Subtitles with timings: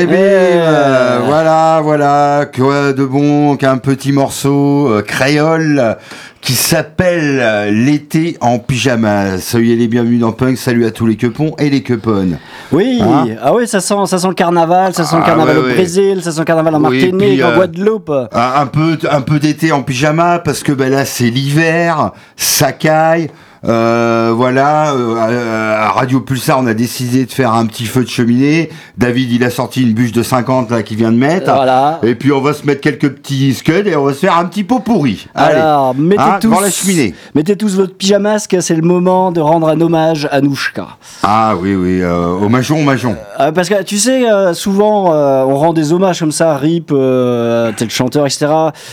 [0.00, 5.96] Eh bien, euh, voilà, voilà, quoi de bon qu'un petit morceau euh, créole
[6.40, 9.38] qui s'appelle euh, L'été en pyjama.
[9.38, 10.56] Soyez les bienvenus dans Punk.
[10.56, 12.38] Salut à tous les quepons et les queponnes.
[12.70, 15.56] Oui, Hein ah oui, ça sent, ça sent le carnaval, ça sent le Ah, carnaval
[15.58, 15.74] ouais, au ouais.
[15.74, 18.10] Brésil, ça sent le carnaval en Oui, Martinique, puis, en euh, Guadeloupe.
[18.32, 22.70] Un, un peu, un peu d'été en pyjama parce que ben là c'est l'hiver, ça
[22.70, 23.30] caille.
[23.64, 25.16] Euh, voilà, euh,
[25.86, 28.70] à- Radio Pulsar, on a décidé de faire un petit feu de cheminée.
[28.96, 31.52] David, il a sorti une bûche de 50 là qu'il vient de mettre.
[31.52, 31.98] Voilà.
[32.04, 34.44] Et puis on va se mettre quelques petits scuds et on va se faire un
[34.44, 35.26] petit pot pourri.
[35.34, 35.56] Allez.
[35.56, 37.14] Alors, mettez Hein, tous, la cheminée.
[37.34, 40.86] mettez tous votre pyjamasque, c'est le moment de rendre un hommage à Nouchka.
[41.22, 43.16] Ah oui, oui, euh, majon, au majon.
[43.40, 44.22] Euh, parce que tu sais,
[44.54, 48.46] souvent on rend des hommages comme ça, Rip, tel chanteur, etc.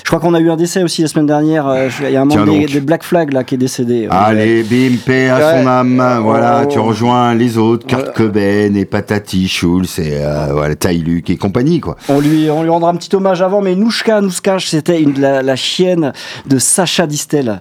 [0.03, 1.65] Je crois qu'on a eu un décès aussi la semaine dernière.
[2.01, 4.07] Il y a un membre des, des Black Flag là qui est décédé.
[4.11, 5.61] Euh, Allez, bim, paix à Ouais.
[5.61, 6.19] son âme.
[6.23, 6.67] Voilà, Oh.
[6.71, 8.13] tu rejoins les autres, Kurt.
[8.15, 11.97] Cobain et Patati, Schulz et euh, voilà, Ty Luke et compagnie, quoi.
[12.07, 15.55] On lui, on lui rendra un petit hommage avant, mais Nouchka, Nouchka, c'était la, la
[15.55, 16.13] chienne
[16.45, 17.59] de Sacha Distel.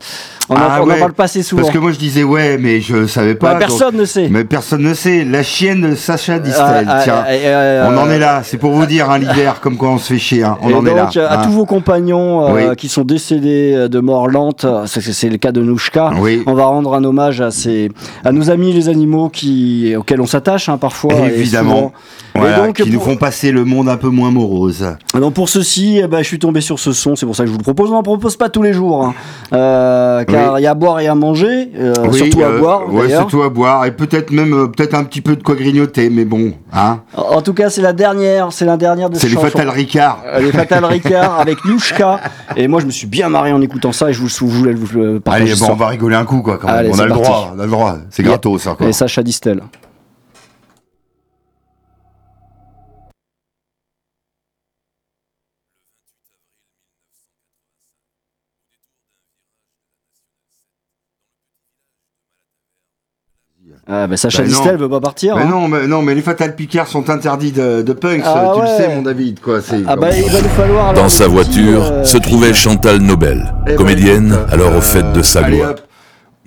[0.51, 1.63] On Ah n'en ouais, parle pas assez souvent.
[1.63, 3.55] Parce que moi je disais ouais, mais je savais pas.
[3.55, 4.29] Ouais, personne ne sait.
[4.31, 5.25] Mais personne ne sait.
[5.25, 6.87] La chienne de Sacha Distel.
[6.87, 8.43] Ah, tiens, ah, on en est là.
[8.45, 10.45] C'est pour vous dire, hein, l'hiver, comme quoi on se fait chier.
[10.45, 10.59] hein.
[10.61, 11.09] On et en est là.
[11.29, 11.43] à hein.
[11.45, 12.77] tous vos compagnons euh, Oui.
[12.77, 16.43] qui sont décédés euh, de mort lente, euh, c'est c'est le cas de Nouchka, Oui.
[16.47, 17.91] on va rendre un hommage à, ces,
[18.25, 21.15] à nos amis les animaux qui, auxquels on s'attache hein, parfois.
[21.35, 21.93] Évidemment.
[22.35, 24.85] Et Voilà, donc, qui nous font passer le monde un peu moins morose.
[25.19, 27.47] Donc pour ceci, eh ben, je suis tombé sur ce son, c'est pour ça que
[27.47, 27.91] je vous le propose.
[27.91, 29.15] On n'en propose pas tous les jours, hein.
[29.53, 30.63] Euh, car il Oui.
[30.63, 32.93] y a à boire et à manger, euh, Oui, surtout à euh, boire.
[32.93, 33.87] Ouais, surtout à boire.
[33.87, 37.01] Et peut-être même, peut-être un petit peu de quoi grignoter, mais bon, hein.
[37.17, 39.49] En en tout cas, c'est la dernière, c'est la dernière de C'est ces le chansons.
[39.51, 40.23] Fatal Ricard.
[40.41, 42.21] Les Fatal Ricard avec Nouchka.
[42.57, 44.73] Et moi, je me suis bien marré en écoutant ça et je vous, je voulais
[44.73, 45.53] vous le partager.
[45.53, 46.74] Allez, bon, on va rigoler un coup, quoi, quand même.
[46.79, 47.97] Allez, on a le droit, on a le droit.
[48.11, 48.87] C'est gratos, ça, quoi.
[48.89, 49.63] Et Sacha Distel.
[63.87, 64.51] Ah, bah, Sacha Bah, non.
[64.51, 65.37] Distel veut pas partir.
[65.37, 65.49] Mais hein.
[65.51, 68.67] non, mais non, mais les Fatal Picards sont interdits de, de punk, Ah tu ouais.
[68.71, 69.61] le sais, mon David, quoi.
[69.61, 70.95] C'est Ah bah il va nous falloir.
[70.95, 75.13] Dans sa voiture euh, se trouvait Chantal Nobel, Eh ben, comédienne alors euh, au fait
[75.13, 75.75] de sa allez, gloire.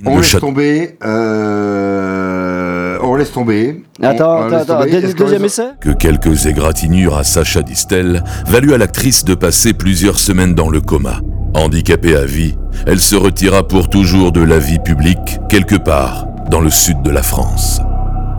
[0.05, 0.97] On laisse tomber.
[1.03, 3.83] Euh, on laisse tomber.
[4.01, 5.13] Attends, On- on attends, laisse tomber.
[5.13, 10.53] Deuxième essai que quelques égratignures à Sacha Distel valut à l'actrice de passer plusieurs semaines
[10.55, 11.21] dans le coma.
[11.55, 12.55] Handicapée à vie,
[12.85, 17.09] elle se retira pour toujours de la vie publique, quelque part dans le sud de
[17.09, 17.81] la France.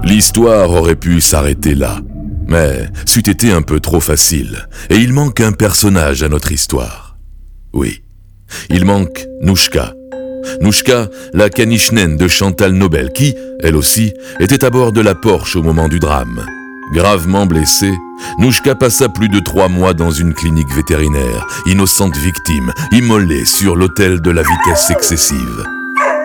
[0.04, 1.96] L'histoire aurait pu s'arrêter là,
[2.46, 7.16] mais c'eût été un peu trop facile, et il manque un personnage à notre histoire.
[7.72, 8.02] Oui,
[8.70, 9.92] il manque Nouchka.
[10.60, 15.14] Nouchka, la caniche naine de Chantal Nobel, qui, elle aussi, était à bord de la
[15.14, 16.44] Porsche au moment du drame.
[16.92, 17.92] Gravement blessée,
[18.38, 24.20] Nouchka passa plus de trois mois dans une clinique vétérinaire, innocente victime, immolée sur l'autel
[24.20, 25.64] de la vitesse excessive.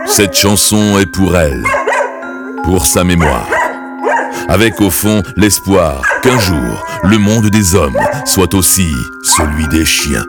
[0.06, 1.64] Cette chanson est pour elle,
[2.64, 3.48] pour sa mémoire.
[4.50, 8.92] Avec au fond l'espoir qu'un jour, le monde des hommes soit aussi
[9.24, 10.26] celui des chiens.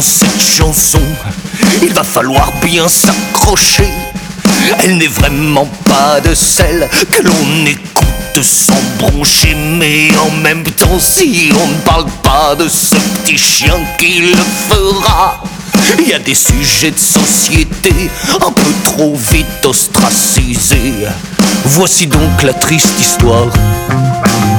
[0.00, 1.00] Cette chanson,
[1.82, 3.88] il va falloir bien s'accrocher.
[4.78, 10.98] Elle n'est vraiment pas de celle que l'on écoute sans broncher, mais en même temps,
[10.98, 14.36] si on ne parle pas de ce petit chien qui le
[14.68, 15.42] fera,
[15.98, 21.06] il y a des sujets de société un peu trop vite ostracisés.
[21.64, 23.48] Voici donc la triste histoire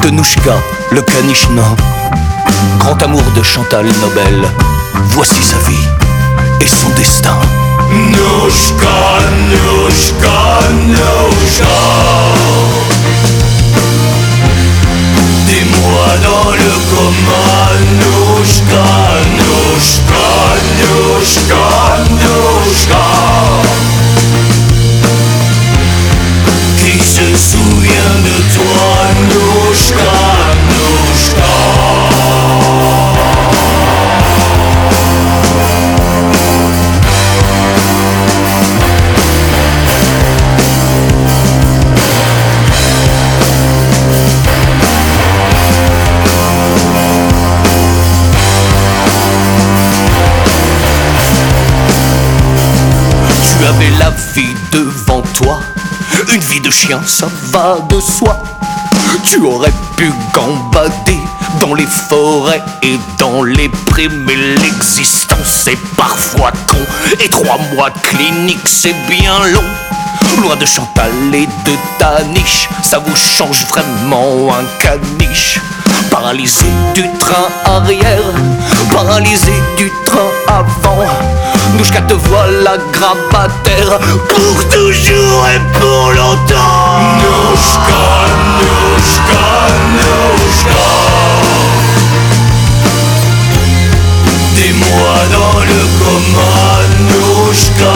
[0.04, 0.56] de Nouchka,
[0.92, 1.76] le caniche nain.
[2.80, 4.48] Grand amour de Chantal Nobel,
[4.94, 5.88] voici sa vie
[6.60, 7.38] et son destin.
[7.92, 8.88] Nouchka,
[9.52, 11.78] Nouchka, Nouchka.
[15.48, 17.48] Dis-moi dans le coma,
[18.02, 18.88] Nouchka,
[19.38, 20.28] Nouchka,
[20.80, 21.66] Nouchka,
[22.10, 23.06] Nouchka.
[26.78, 28.90] Qui se souvient de toi,
[29.30, 30.41] Nouchka.
[54.72, 55.60] Devant toi.
[56.34, 58.42] Une vie de chien, ça va de soi.
[59.24, 61.20] Tu aurais pu gambader
[61.60, 66.78] dans les forêts et dans les prés, mais l'existence est parfois con.
[67.24, 69.64] Et trois mois de clinique, c'est bien long.
[70.42, 75.60] Loin de Chantal et de ta niche, ça vous change vraiment un caniche.
[76.12, 78.34] Paralysé du train arrière,
[78.94, 81.08] paralysé du train avant.
[81.78, 87.00] Nouchka te voilà grabataire pour toujours et pour longtemps.
[87.22, 88.04] Nouchka,
[88.60, 89.48] Nouchka,
[89.96, 90.84] Nouchka.
[94.56, 96.54] Dis-moi dans le coma,
[97.10, 97.96] Nouchka,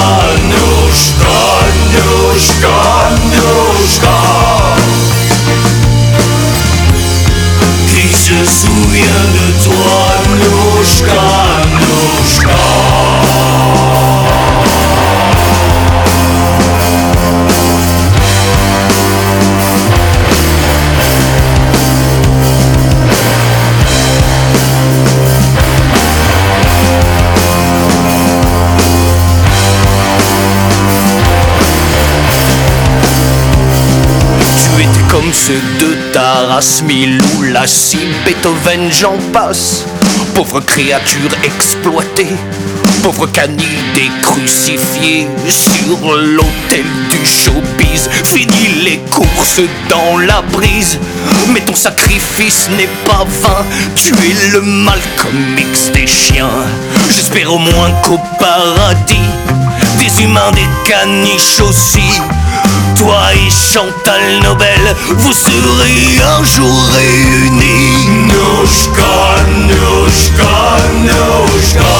[36.56, 39.84] Milou, Lassie, Beethoven, j'en passe.
[40.34, 42.30] Pauvre créature exploitée,
[43.04, 48.10] pauvre canidé crucifié sur l'autel du showbiz.
[48.24, 49.60] Fini les courses
[49.90, 50.98] dans la brise,
[51.50, 53.66] mais ton sacrifice n'est pas vain.
[53.98, 56.48] Tu es le Malcolm X des chiens.
[57.14, 59.30] J'espère au moins qu'au paradis,
[60.00, 62.22] des humains, des caniches aussi.
[62.98, 68.28] Toi et Chantal Nobel, vous serez un jour réunis.
[68.28, 71.96] Nouchka, Nouchka, Nouchka.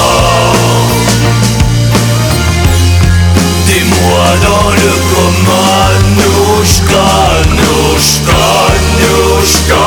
[3.66, 5.68] Dis-moi dans le coma,
[6.16, 7.08] Nouchka,
[7.60, 8.46] Nouchka,
[9.00, 9.84] Nouchka,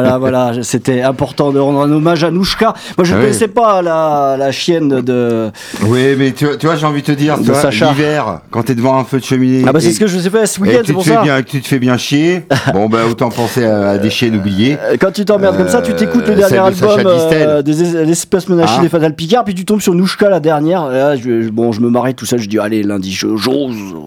[0.00, 0.52] voilà, voilà.
[0.62, 2.74] C'était important de rendre un hommage à Nouchka.
[2.98, 3.26] Moi, je ne Ah oui.
[3.26, 5.50] connaissais pas la, la chienne de.
[5.82, 9.04] Oui, mais tu, tu vois, j'ai envie de te dire, l'hiver, quand t'es devant un
[9.04, 9.64] feu de cheminée.
[9.66, 11.14] Ah, bah, c'est ce que je sais pas ce week-end, c'est tu pour te fais
[11.16, 11.22] ça.
[11.22, 12.44] bien, tu te fais bien chier.
[12.72, 14.76] bon, bah, autant penser à, à des chiennes oubliées.
[14.82, 18.04] Euh, Quand tu t'emmerdes comme ça, tu t'écoutes le Euh, dernier de album euh, des
[18.04, 20.86] l'espèce monachie Hein des Fatal Picard, puis tu tombes sur Nouchka la dernière.
[20.86, 22.36] Là, je, bon, je me marrais tout ça.
[22.36, 23.48] Je dis allez lundi, j'ose.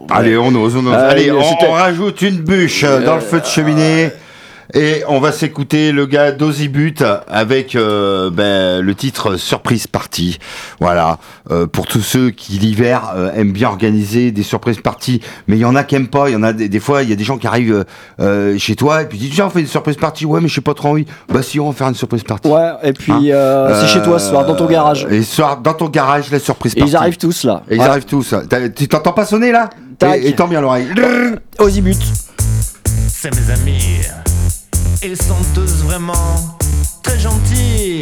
[0.09, 0.93] Allez, on ose, on ose.
[0.95, 4.09] Ah, Allez, on, rajoute une bûche euh, dans le feu de cheminée.
[4.73, 6.95] Et on va s'écouter le gars d'Ozibut
[7.27, 10.39] avec euh, ben, le titre Surprise Party.
[10.79, 11.17] Voilà,
[11.51, 15.59] Euh, pour tous ceux qui l'hiver euh, aiment bien organiser des surprises parties, mais il
[15.59, 16.29] y en a qui aiment pas.
[16.29, 17.83] Il y en a des, des fois, il y a des gens qui arrivent euh,
[18.21, 20.25] euh, chez toi et puis ils disent tiens on fait une surprise party.
[20.25, 21.05] Ouais, mais je sais pas trop envie.
[21.27, 22.47] Bah si on va faire une surprise party.
[22.47, 25.05] Ouais, et puis Hein euh, c'est chez toi ce soir, dans ton garage.
[25.11, 26.93] Et ce soir dans ton garage la surprise Et party.
[26.93, 27.63] ils arrivent tous là.
[27.69, 27.87] Et ils Ouais.
[27.87, 28.33] arrivent tous.
[28.75, 29.69] Tu t'entends pas sonner là?
[29.99, 30.17] Tac.
[30.21, 30.87] Et, et tends bien l'oreille.
[31.59, 31.95] Aux Ibut.
[33.09, 34.07] C'est mes amis.
[35.01, 36.57] Ils sont tous vraiment
[37.01, 38.01] très gentils.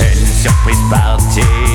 [0.00, 1.65] Une surprise partie.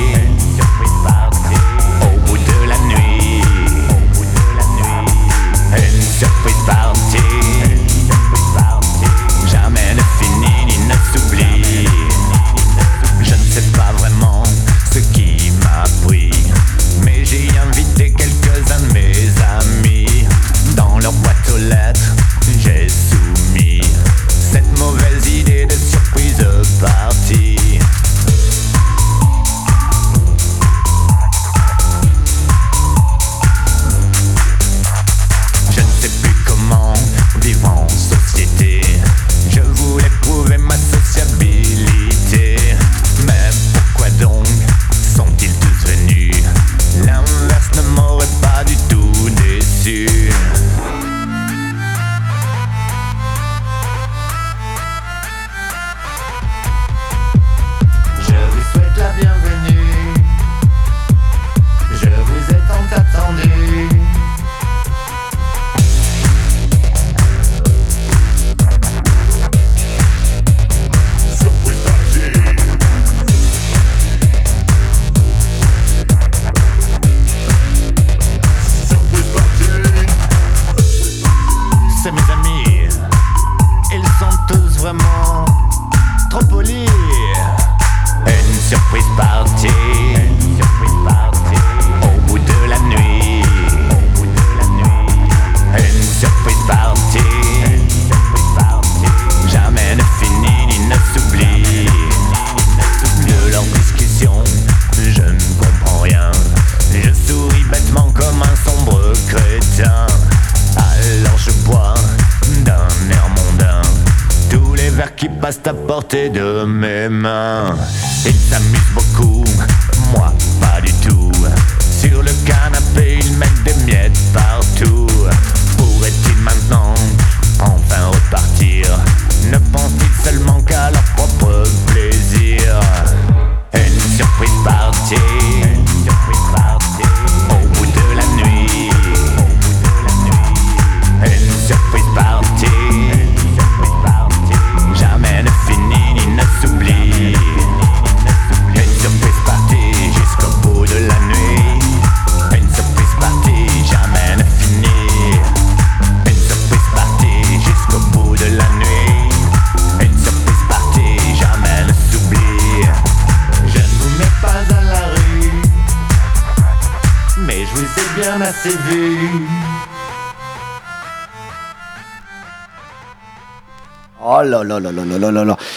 [22.58, 23.82] j'ai soumis
[24.26, 26.46] cette mauvaise idée de surprise
[26.80, 27.78] partie.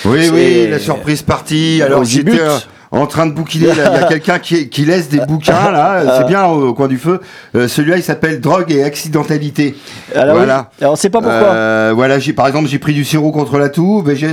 [0.05, 1.81] Oui, oui, la surprise partie.
[1.81, 2.61] Alors, c'était un,
[2.91, 3.67] en train de bouquiner.
[3.71, 6.17] Il y a quelqu'un qui, qui laisse des bouquins, là.
[6.17, 7.19] C'est bien au, coin du feu.
[7.55, 9.75] Euh, Celui-là, il s'appelle Drogue et accidentalité.
[10.13, 10.43] Alors, oui.
[10.43, 10.69] voilà.
[10.79, 11.35] Alors, on sait pas pourquoi.
[11.37, 14.01] Euh, voilà, j'ai par exemple j'ai pris du sirop contre la toux.
[14.01, 14.25] Vais-je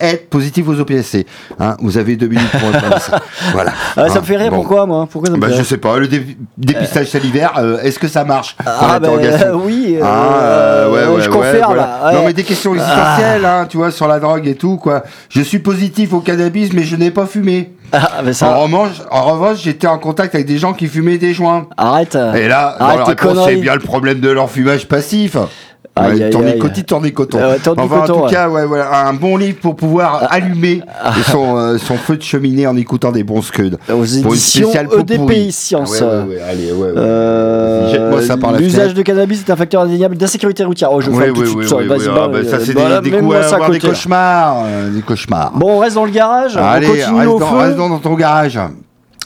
[0.00, 1.26] être, positif aux OPSC
[1.60, 3.20] hein, Vous avez deux minutes pour répondre à ça.
[3.52, 3.72] Voilà.
[3.96, 4.56] Ah, ça Hein, me fait rire, bon.
[4.58, 5.06] pourquoi moi?
[5.10, 5.96] Pourquoi ça me Bah, je sais pas.
[5.98, 9.08] Le dé- dépistage salivaire, euh, est-ce que ça marche Ah, bah,
[9.54, 12.00] oui, Ah, ouais, ouais, je ouais, confère voilà.
[12.04, 12.12] là.
[12.14, 15.02] Non mais des questions existentielles, hein, tu vois, sur la drogue et tout quoi.
[15.28, 17.55] Je suis positif au cannabis, mais je n'ai pas fumé.
[17.92, 21.34] Ah, mais En revanche, en revanche, j'étais en contact avec des gens qui fumaient des
[21.34, 21.68] joints.
[21.76, 22.16] arrête.
[22.34, 25.36] Et là, dans Arrête la réponse, c'est bien le problème de leur fumage passif.
[25.98, 26.84] Aïe, Ouais, aïe, tournicotis, aïe.
[26.84, 27.38] tournicoton.
[27.38, 28.30] Euh, ouais, Enfin, en tout ouais.
[28.30, 30.82] cas, ouais, voilà, un bon livre pour pouvoir allumer
[31.30, 33.78] son, euh, son feu de cheminée en écoutant des bons scuds.
[33.90, 35.52] Aux éditions EDPI pourri.
[35.52, 36.02] Science.
[36.02, 36.92] Ah ouais, ouais, ouais, ouais, ouais.
[36.98, 40.92] Euh, Jette-moi ça par la L'usage de cannabis est un facteur indéniable d'insécurité routière.
[40.92, 41.76] Oh, je Oui, fais tout de oui, suite oui, ça.
[42.14, 44.56] ah, bah, ça, euh, c'est bah, des, coups, ça des cauchemars.
[44.66, 45.52] euh, des cauchemars.
[45.54, 46.58] Bon, on reste dans le garage.
[46.58, 47.56] Allez, on continue reste, au dans, feu.
[47.56, 48.60] reste dans ton garage.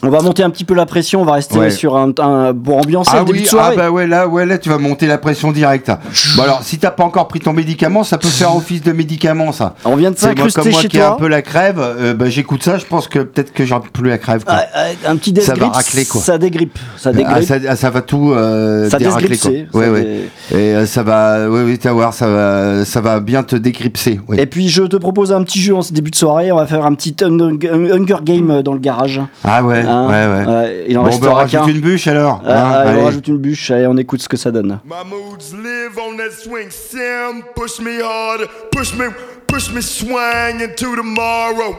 [0.03, 1.21] On va monter un petit peu la pression.
[1.21, 1.69] On va rester Ouais.
[1.69, 4.77] sur un, un pour ambiancer Ah oui, ah bah ouais, là, ouais, là, tu vas
[4.79, 5.91] monter la pression directe.
[6.35, 9.51] Bon alors, si t'as pas encore pris ton médicament, ça peut faire office de médicament,
[9.51, 9.75] ça.
[9.85, 11.79] On vient de C'est moi, comme s'incruster moi chez qui ai un peu la crève,
[11.79, 14.43] euh, bah, j'écoute ça, je pense que peut-être que j'aurai plus la crève.
[14.43, 14.55] quoi.
[14.57, 14.65] Ah,
[15.05, 16.21] ah, un petit Ça va racler, quoi.
[16.21, 16.79] Ça dégrippe.
[16.97, 17.43] Ça Ah, dégrippe.
[17.47, 19.81] ça, ah, ça va tout euh, Ça déracler, désgripser, quoi.
[19.81, 20.03] Ouais, ça ouais.
[20.03, 23.43] dé- Et euh, ça va, oui, oui, tu vas voir, ça va, ça va bien
[23.43, 24.19] te dégripser.
[24.27, 24.37] oui.
[24.39, 26.51] Et puis je te propose un petit jeu en ce début de soirée.
[26.51, 29.21] On va faire un petit un- un Hunger Game dans le garage.
[29.43, 30.53] Ah ouais, Hein, ouais, ouais.
[30.53, 31.67] ouais, il en bon, bah, restera rajoute qu'un.
[31.67, 32.41] une bûche alors.
[32.45, 33.01] Ah, hein, en allez.
[33.03, 33.71] rajoute une bûche.
[33.71, 34.79] Allez, on écoute ce que ça donne.
[34.85, 36.69] My moods live on that swing.
[36.69, 39.05] Sam, push me harder, push me,
[39.47, 41.75] push me swing into tomorrow.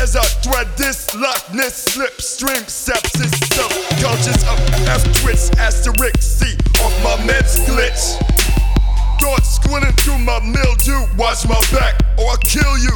[0.00, 7.16] As I thread this lockness, slipstream, sepsis, subconscious of F twitch, asterisk, C off my
[7.24, 8.18] meds glitch.
[9.22, 11.06] Thoughts squinting through my mildew.
[11.16, 12.90] Watch my back, or I'll kill you.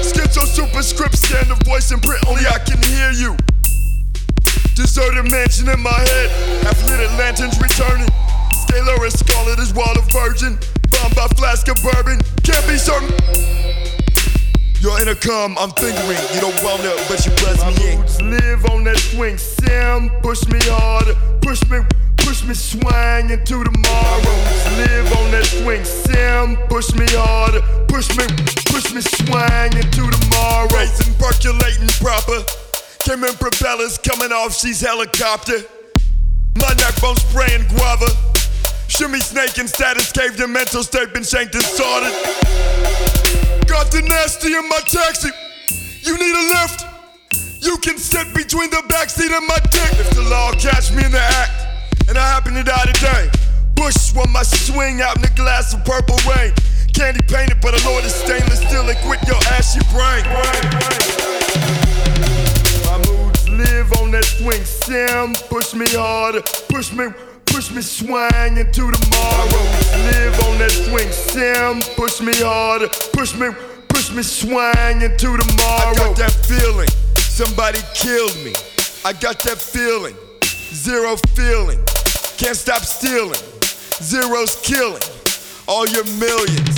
[0.00, 3.36] Schizo superscript, scan the voice and print, only I can hear you.
[4.72, 6.30] Deserted mansion in my head,
[6.64, 8.08] half lit lanterns returning.
[8.64, 10.56] Scalar and scarlet is wild a virgin.
[10.96, 13.12] Bombed by flask of bourbon, can't be certain.
[14.80, 16.24] Your intercom, I'm fingering.
[16.32, 18.00] You don't want it, but you buzz me in.
[18.32, 19.36] live on that swing.
[19.36, 21.12] Sam, push me harder.
[21.44, 21.84] Push me,
[22.24, 24.36] push me swing into tomorrow.
[24.76, 25.84] Live on that swing.
[25.84, 27.62] Sam, push me harder.
[27.88, 28.24] Push me,
[28.70, 30.68] push me swing into tomorrow.
[30.76, 32.44] Racing, percolating proper.
[33.04, 35.64] Came in propellers coming off, she's helicopter.
[36.56, 38.08] My neck bone spraying guava.
[38.88, 42.12] Shimmy snake and status cave, the mental state been shanked and sorted.
[43.66, 45.30] Got the nasty in my taxi.
[46.02, 46.84] You need a lift.
[47.62, 49.92] You can sit between the backseat and my dick.
[50.00, 51.69] If the law catch me in the act,
[52.10, 53.30] and I happen to die today.
[53.76, 56.52] Bush when my swing out in a glass of purple rain.
[56.92, 60.26] Candy painted, but a Lord is stainless steel and quit your ashy brain.
[62.84, 64.64] My moods live on that swing.
[64.64, 67.06] Sam, push me harder, push me,
[67.46, 69.62] push me swing into tomorrow.
[70.10, 71.10] Live on that swing.
[71.12, 73.50] Sam, push me harder, push me,
[73.88, 75.94] push me swing into tomorrow.
[75.94, 78.52] I got that feeling, somebody killed me.
[79.04, 81.78] I got that feeling, zero feeling,
[82.40, 83.38] can't stop stealing.
[84.00, 85.02] Zero's killing
[85.68, 86.72] all your millions.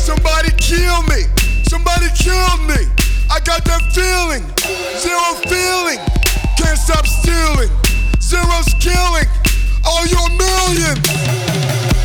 [0.00, 1.26] Somebody kill me.
[1.64, 2.86] Somebody killed me.
[3.28, 4.46] I got that feeling.
[5.02, 5.98] Zero feeling.
[6.56, 7.70] Can't stop stealing.
[8.22, 9.26] Zero's killing
[9.84, 11.95] all your millions.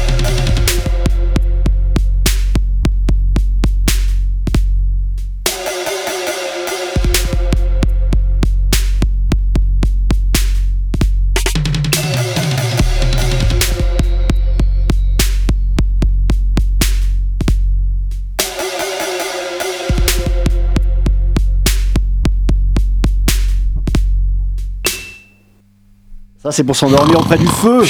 [26.42, 27.84] Ça, c'est pour s'endormir auprès du feu.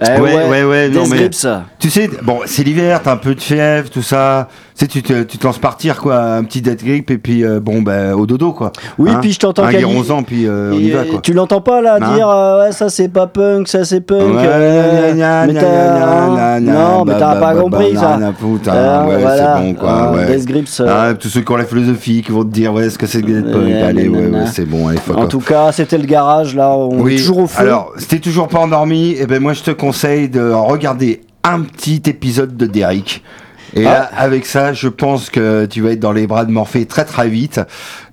[0.00, 1.46] Eh Ouais, ouais, ouais, non, mais- Grips.
[1.78, 4.48] Tu sais, bon, c'est l'hiver, t'as un peu de fièvre, tout ça.
[4.78, 7.42] Tu sais, tu te, tu te lances partir, quoi, un petit dead grip, et puis,
[7.44, 8.72] euh, bon, bah, au dodo, quoi.
[8.98, 11.20] Oui, puis je t'entends Un qu'elle- guéronzan, puis euh, on y Et, va, quoi.
[11.22, 14.36] Tu l'entends pas là Hein dire euh, ouais ça c'est pas punk, ça c'est punk.
[14.36, 15.46] Hein,
[16.60, 18.18] non, mais bah, t'as bah, pas bah, compris ça.
[18.38, 20.12] putain, Ah, ouais, c'est bon, quoi.
[20.26, 22.90] Death Grips, euh, Ah, tous ceux qui ont la philosophie, qui vont te dire, ouais,
[22.90, 23.72] ce que c'est dead punk.
[23.82, 26.76] Allez, ouais, ouais, c'est bon, allez, fuck En tout cas, c'était le garage là.
[26.76, 27.62] On est toujours au feu.
[27.62, 31.60] Alors, si t'es toujours pas endormi, eh ben moi je te conseille de regarder un
[31.62, 33.22] petit épisode de Derrick.
[33.76, 36.86] Et là, avec ça, je pense que tu vas être dans les bras de Morphée
[36.86, 37.60] très très vite.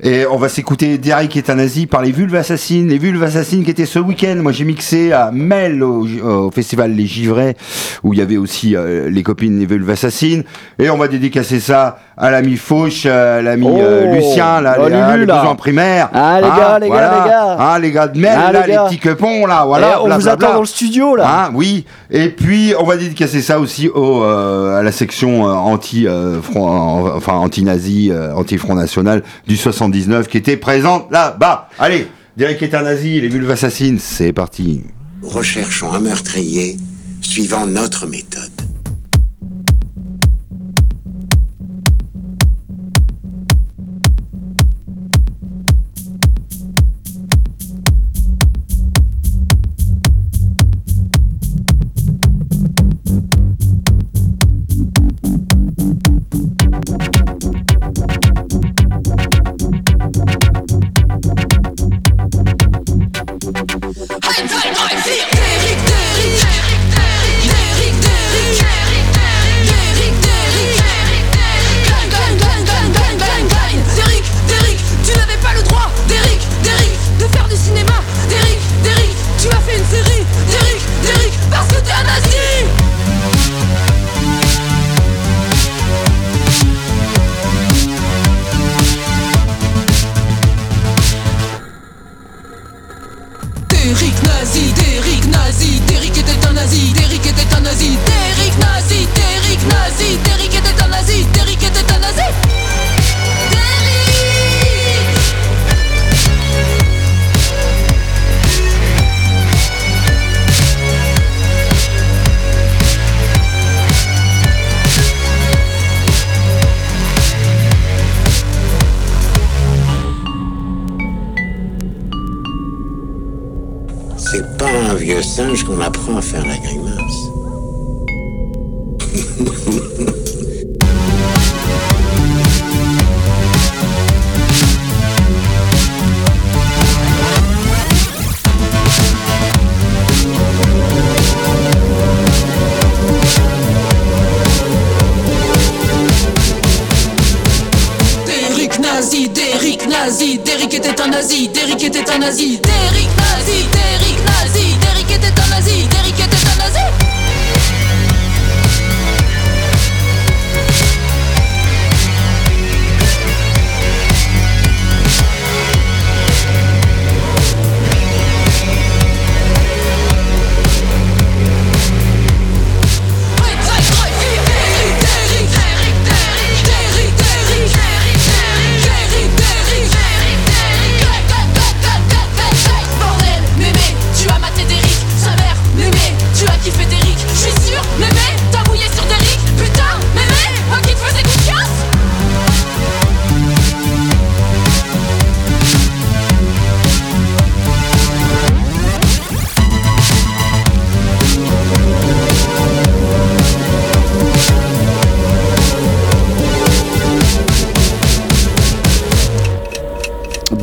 [0.05, 0.99] Et on va s'écouter
[1.47, 2.89] un nazi par les Vulves Assassines.
[2.89, 4.35] Les Vulves Assassines qui étaient ce week-end.
[4.41, 7.55] Moi, j'ai mixé à Mel au, au festival Les Givrets,
[8.03, 10.43] où il y avait aussi euh, les copines des Vulves Assassines.
[10.77, 14.89] Et on va dédicacer ça à l'ami Fauche, à l'ami euh, Oh, Lucien, là, oh,
[14.89, 15.37] les, hein, Lulu, les là.
[15.39, 16.09] besoins primaires.
[16.13, 17.57] Ah, les Hein, gars, les gars, les gars.
[17.59, 19.87] Hein, les gars de Mel, Ah, là, les les, petits quepons, là, voilà.
[19.93, 20.31] Eh, on vous blablabla.
[20.47, 21.45] attend dans le studio là.
[21.47, 21.85] Hein, oui.
[22.11, 26.41] Et puis on va dédicacer ça aussi au, euh, à la section euh, anti euh,
[26.41, 29.55] front, euh, enfin anti-nazi, euh, anti-front national du
[29.93, 31.69] 79 qui était présente là-bas.
[31.77, 34.81] Allez, Derek est un nazi, les vulves assassines, c'est parti.
[35.21, 36.77] Recherchons un meurtrier
[37.21, 38.52] suivant notre méthode.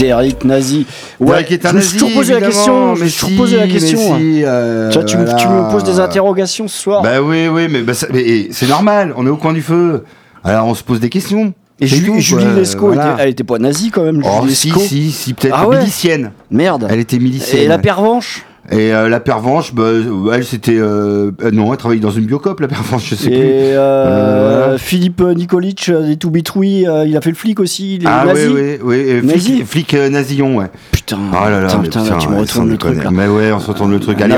[0.00, 0.86] Derrick nazi.
[1.20, 2.94] Est un je me suis nazi, toujours posé la évidemment, question.
[2.94, 3.98] Je me mais suis toujours si, posé la mais question.
[4.18, 5.38] si, euh, Tu vois, tu, me- voilà.
[5.38, 7.02] tu me poses des interrogations ce soir.
[7.02, 9.62] Bah oui, oui, mais, bah, ça- mais, et c'est normal, on est au coin du
[9.62, 10.04] feu.
[10.42, 11.52] Alors on se pose des questions.
[11.82, 13.12] Et C'est tout, Julie quoi, Lescaut, voilà.
[13.14, 14.22] était- elle était pas nazie quand même.
[14.24, 14.80] Oh Julie si, Lescaut.
[14.82, 16.32] si, si, peut-être Ah ouais milicienne.
[16.50, 16.86] Merde.
[16.90, 17.62] Elle était milicienne.
[17.62, 17.80] Et la ouais.
[17.82, 19.88] pervenche Et euh, la pervenche, bah,
[20.32, 20.76] elle c'était...
[20.78, 23.38] Euh, euh, non, elle travaillait dans une biocop, la pervenche, je sais Et plus.
[23.40, 24.78] euh, Euh, voilà.
[24.78, 27.96] Philippe Nikolic euh, des To Be True, euh, il a fait le flic aussi.
[27.96, 28.46] Il est Ah nazi.
[28.46, 29.20] oui, oui, oui.
[29.26, 30.66] Nazi Flic, flic nazillon, ouais.
[30.92, 33.10] Putain, Oh là là, putain, putain, putain, tu me retournes le truc là.
[33.10, 34.20] Mais ouais, on se retourne le truc.
[34.20, 34.36] Allez,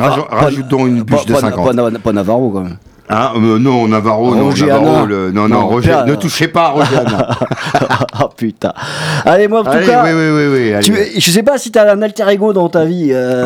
[0.68, 1.77] donc une bûche de pas- 50.
[1.77, 2.77] Pas, pas Navarro quand même.
[3.11, 6.69] Hein, euh, non, Navarro, non, Navarro, le- non, Non, non, Roger, ne touchez pas à
[6.69, 6.97] Roger
[8.23, 8.73] oh putain.
[9.25, 10.05] Allez, moi en tout Allez, cas.
[10.05, 10.85] oui, oui, oui, oui, allez.
[10.85, 13.11] Tu, je sais pas si t'as un alter ego dans ta vie.
[13.12, 13.43] Euh,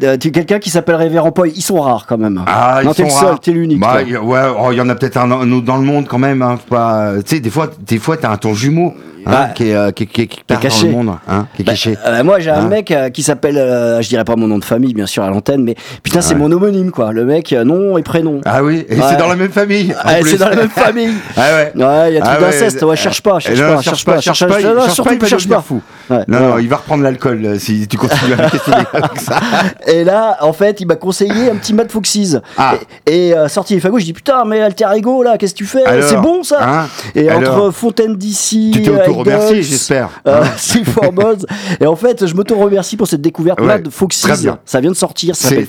[0.00, 0.18] Ouais.
[0.18, 1.50] tu quelqu'un qui s'appelle Révérend Paul.
[1.54, 2.42] Ils sont rares quand même.
[2.46, 3.40] Ah, non, ils t'es le seul, rares.
[3.40, 3.80] t'es l'unique.
[3.80, 6.18] Bah, ouais, oh, il y en a peut-être un, un autre dans le monde quand
[6.18, 6.40] même.
[6.42, 8.94] Hein, pas, tu sais, des fois, des fois, t'as un ton jumeau
[9.26, 10.82] hein, Bah, qui est, euh, qui, qui, qui, part caché.
[10.90, 11.96] dans le monde, hein, qui est Bah, caché.
[12.06, 14.58] euh, moi j'ai un Hein mec euh, qui s'appelle, euh, je dirais pas mon nom
[14.58, 16.40] de famille bien sûr à l'antenne, mais putain c'est Ouais.
[16.40, 17.12] mon homonyme quoi.
[17.12, 18.40] Le mec euh, nom et prénom.
[18.44, 19.02] Ah oui, et Ouais.
[19.08, 19.86] c'est dans la même famille.
[20.20, 20.30] plus.
[20.30, 21.10] c'est dans la même famille.
[21.36, 21.72] Ah ouais.
[21.74, 22.82] Ouais, il y a tout Ah ouais, d'inceste.
[22.82, 25.20] Ouais, cherche pas, cherche Eh pas, cherche pas, cherche cherche pas, cherche surtout pas, il
[25.20, 25.60] va cherche pas.
[25.62, 25.80] fou.
[26.10, 28.52] Non, non, il va reprendre l'alcool si tu continues avec
[29.20, 29.40] ça.
[29.86, 32.36] Et là, en fait, il m'a conseillé un petit Mad Foxes.
[32.58, 32.74] Ah.
[33.06, 35.82] Et, sorti les fagots, je dis putain, mais Alter Ego là, qu'est-ce que tu fais?
[36.02, 36.58] C'est bon ça?
[36.62, 36.86] hein?
[37.14, 38.70] Et entre Fontaine d'ici,
[39.20, 40.08] Idols, j'espère.
[40.26, 40.42] Euh,
[40.84, 41.46] for Mods.
[41.80, 44.20] Et en fait, je m'auto-remercie pour cette découverte Ouais, Mad Foxes.
[44.22, 44.58] très bien.
[44.64, 45.66] Ça vient de sortir, ça s'appelle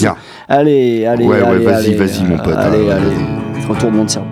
[0.00, 0.16] bien.
[0.48, 3.64] Allez, allez, Ouais, ouais, allez, vas-y, allez, vas-y, mon pote, Allez, hein, allez.
[3.68, 4.28] Retournement de cerveau.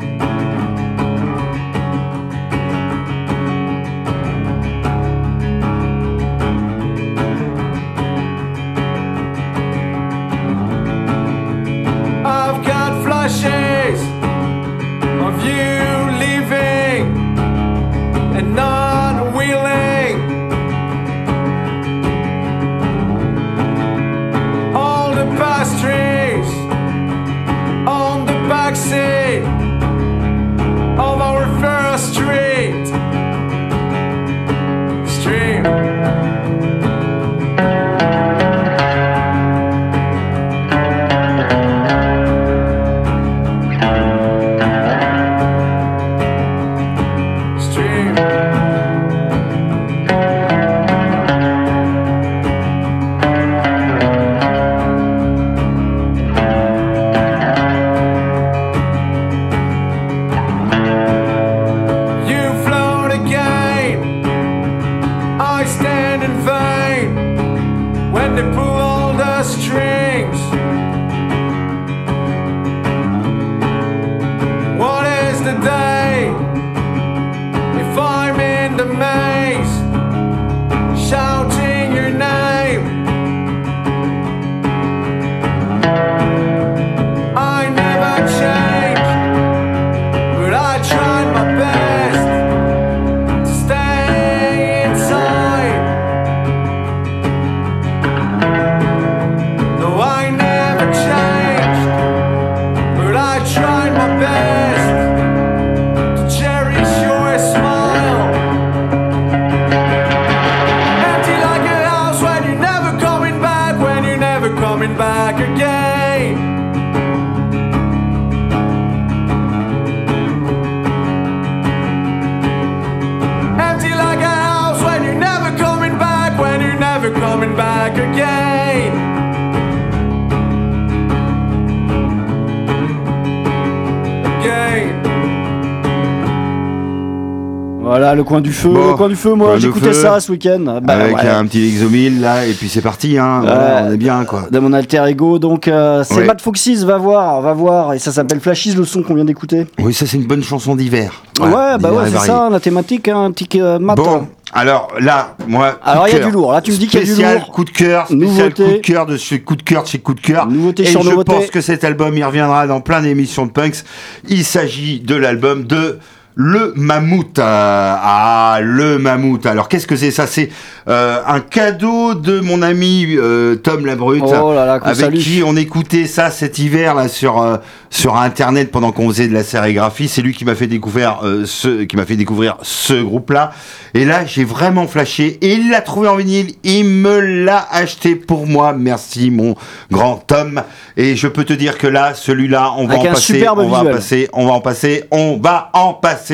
[137.98, 138.68] Voilà, le coin du feu.
[138.68, 140.80] Bon, le coin du feu, moi, j'écoutais ça ce week-end.
[140.82, 141.28] Bah, Avec ouais.
[141.30, 143.40] un petit Exomil là, et puis c'est parti, hein.
[143.40, 144.48] Voilà, on est bien quoi.
[144.50, 145.38] de mon alter ego.
[145.38, 146.26] Donc, euh, c'est.
[146.26, 147.94] Mad Foxes, va voir, va voir.
[147.94, 149.66] Et ça s'appelle Flashes, le son qu'on vient d'écouter.
[149.78, 151.22] Oui, ça c'est une bonne chanson d'hiver.
[151.40, 153.94] Ouais, bah ouais, c'est ça, la thématique, hein, un petit euh, mat.
[153.94, 155.78] Bon, alors là, moi.
[155.82, 156.52] Alors, il y a du lourd.
[156.52, 157.50] Là, tu me dis qu'il y a du lourd.
[157.50, 158.64] coup de cœur, spécial Nouveauté.
[158.64, 160.46] coup de cœur de chez coup de cœur de chez coup de cœur.
[160.46, 161.32] Nouveauté Et sur je nouveauté.
[161.32, 163.84] pense que cet album, il reviendra dans plein d'émissions de punks.
[164.28, 165.98] Il s'agit de l'album de
[166.38, 167.38] Le Mammouth.
[167.38, 169.46] Euh, ah, Le Mammouth.
[169.46, 170.26] Alors, qu'est-ce que c'est ça?
[170.26, 170.50] C'est
[170.86, 174.22] euh, un cadeau de mon ami euh, Tom Labrute.
[174.22, 177.56] Oh là là, avec qui on écoutait ça cet hiver là sur euh,
[177.88, 180.08] sur internet pendant qu'on faisait de la sérigraphie.
[180.08, 183.52] C'est lui qui m'a fait découvrir euh, ce qui m'a fait découvrir ce groupe là.
[183.94, 186.52] Et là, j'ai vraiment flashé et il l'a trouvé en vinyle.
[186.64, 188.74] Il me l'a acheté pour moi.
[188.74, 189.54] Merci mon
[189.90, 190.62] grand Tom.
[190.98, 193.78] Et je peux te dire que là, celui-là, on va Avec en passer, on va
[193.78, 196.25] en passer, on va en passer, on va en passer.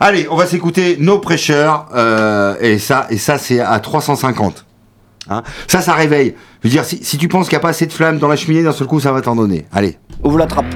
[0.00, 4.64] Allez, on va s'écouter No Pressure euh, et ça et ça c'est à 350.
[5.30, 6.34] Hein ça, ça réveille.
[6.62, 8.28] Je veux dire, si, si tu penses qu'il n'y a pas assez de flammes dans
[8.28, 9.66] la cheminée, d'un seul coup, ça va t'en donner.
[9.72, 9.98] Allez.
[10.24, 10.66] Ouvre la trappe.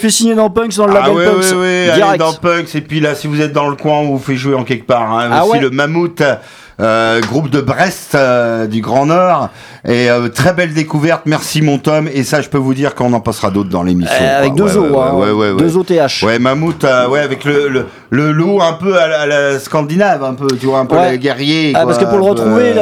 [0.00, 1.50] Fait signer dans Punks, dans le Ah label ouais, Punks.
[1.52, 2.18] ouais, ouais, allez direct.
[2.18, 4.54] dans Punks et puis là si vous êtes dans le coin on vous fait jouer
[4.54, 5.28] en quelque part hein.
[5.32, 6.22] Ah le Mammouth
[6.80, 9.50] euh, groupe de Brest euh, du Grand Nord
[9.86, 13.12] et euh, très belle découverte merci mon Tom et ça je peux vous dire qu'on
[13.12, 14.66] en passera d'autres dans l'émission avec quoi.
[14.68, 15.14] deux Ouais, O, ouais, hein.
[15.14, 15.56] ouais, ouais, ouais.
[15.62, 16.22] deux OTH.
[16.24, 20.22] Ouais, Mammouth, ouais, avec le, le, le lot un peu à la, à la scandinave,
[20.24, 21.12] un peu, tu vois, un peu Ouais.
[21.12, 21.72] les guerriers.
[21.74, 22.74] Ah, quoi, parce que pour le retrouver,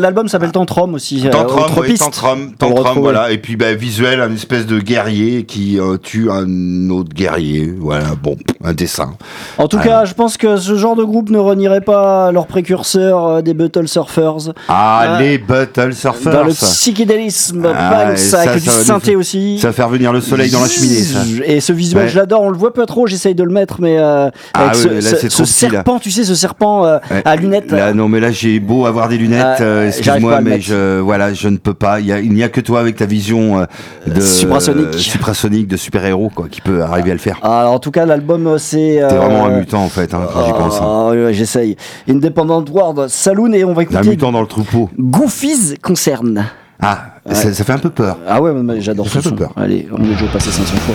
[0.00, 1.26] l'album s'appelle Tantrum aussi.
[1.30, 1.96] Tantrum, oui.
[1.98, 3.30] Tantrum, Tantrum, voilà.
[3.30, 7.72] Et puis, bah, visuel, un espèce de guerrier qui tue un autre guerrier.
[7.78, 9.14] Voilà, bon, un dessin.
[9.58, 13.42] En tout cas, je pense que ce genre de groupe ne renierait pas leur précurseur
[13.44, 14.52] des Battle Surfers.
[14.68, 15.20] Ah, Ah.
[15.20, 16.32] les Battle Surfers.
[16.32, 19.58] Dans le psychédélisme, Ah, ça, avec du nous synthé aussi.
[19.58, 21.20] Ça va faire venir le soleil dans la cheminée, ça.
[21.44, 22.08] Et ce visuel, Ouais.
[22.08, 22.42] je l'adore.
[22.42, 24.88] On le voit pas trop, j'essaye de le mettre, mais euh, Ah avec oui, ce,
[24.88, 27.22] là, ce- c'est ce serpent, tu sais, ce serpent euh, Ouais.
[27.24, 27.70] à lunettes.
[27.70, 31.32] Là, non, mais là, j'ai beau avoir des lunettes, Ah, euh, excuse-moi, mais je, voilà,
[31.34, 32.00] je ne peux pas.
[32.00, 33.64] Il a- n'y a, que toi avec ta vision euh,
[34.06, 34.94] de Suprasonique.
[34.94, 37.38] suprasonique, de super-héros, quoi, qui peut arriver à le faire.
[37.42, 38.76] Alors, en tout cas, l'album, euh, c'est.
[38.76, 40.76] T'es euh, vraiment un mutant, en fait, hein, quand j'y pense.
[40.76, 40.84] hein.
[40.84, 41.76] ah, ouais, ouais, j'essaye.
[42.08, 44.90] Independent World Saloon et on va Un écouter mutant dans le troupeau.
[44.98, 46.44] Goofy's Concern.
[46.78, 47.34] Ah, Ouais.
[47.34, 48.18] ça, ça fait un peu peur.
[48.28, 49.34] Ah ouais, j'adore Ça ce fait son.
[49.36, 49.50] peur.
[49.56, 50.94] Allez, on est déjà passé 500 fois.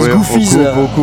[0.00, 0.10] Ça se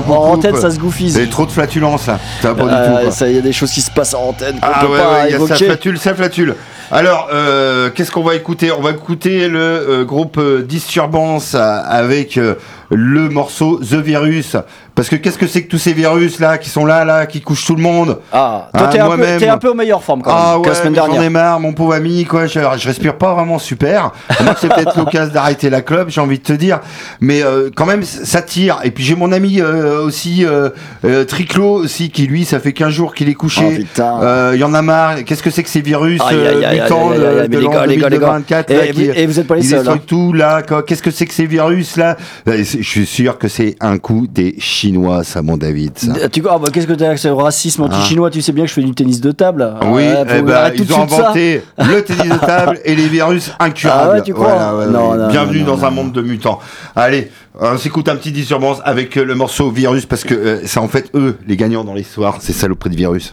[0.09, 0.79] on en antenne, ça se
[1.25, 2.19] y a trop de flatulence là.
[2.41, 3.01] Ça va pas Euh, du tout.
[3.03, 3.11] quoi.
[3.11, 5.09] ça, il y a des choses qui se passent en antenne Ah peut ouais, pas
[5.11, 5.65] ouais, il y a ça évoquer.
[5.65, 6.55] flatule, ça flatule.
[6.91, 8.71] Alors, euh, qu'est-ce qu'on va écouter?
[8.71, 12.55] On va écouter le euh, groupe euh, Disturbance euh, avec euh,
[12.89, 14.55] le morceau The Virus.
[14.93, 17.41] Parce que qu'est-ce que c'est que tous ces virus là qui sont là, là, qui
[17.41, 18.19] couchent tout le monde?
[18.31, 19.39] Ah, toi, Ah, t'es un, peu- moi-même.
[19.39, 21.73] t'es un peu en meilleure forme quand même Ah ouais, la j'en ai marre, mon
[21.73, 22.45] pauvre ami, quoi.
[22.47, 24.11] Je, je respire pas vraiment super.
[24.41, 26.79] Moi, c'est peut-être l'occasion d'arrêter la club, j'ai envie de te dire.
[27.19, 28.79] Mais euh, quand même, ça tire.
[28.85, 30.69] Et puis j'ai mon ami euh, aussi, euh,
[31.03, 33.65] euh, Triclo aussi, qui lui, ça fait 15 jours qu'il est couché.
[33.67, 34.19] Oh, putain.
[34.23, 35.25] Euh, Il y en a marre.
[35.25, 38.27] Qu'est-ce que c'est que ces virus euh, mutants de, l'an gars, les gars, les gars.
[38.39, 40.03] 2024 Et là, vous- êtes pas les seuls, détruisent hein.
[40.07, 40.61] tout là.
[40.87, 42.15] Qu'est-ce que c'est que ces virus là?
[42.45, 45.97] C'est- je suis sûr que c'est un coup des Chinois, ça, mon David.
[45.97, 46.13] Ça.
[46.17, 48.69] Euh, Tu, ah bah, Qu'est-ce que t'as avec ce racisme anti-chinois Tu sais bien que
[48.69, 49.75] je fais du tennis de table.
[49.79, 49.85] Ah.
[49.87, 53.95] Oui, eh ben, ils ont inventé le tennis de table et les virus incurables.
[54.05, 55.17] Ah ouais, tu crois ouais, Non, ouais.
[55.17, 56.59] non, Bienvenue non, dans un monde de mutants.
[56.95, 60.79] Allez, on s'écoute un petit disturbance avec euh, le morceau virus parce que euh, c'est
[60.79, 63.31] en fait eux les gagnants dans l'histoire, ces saloperies de virus.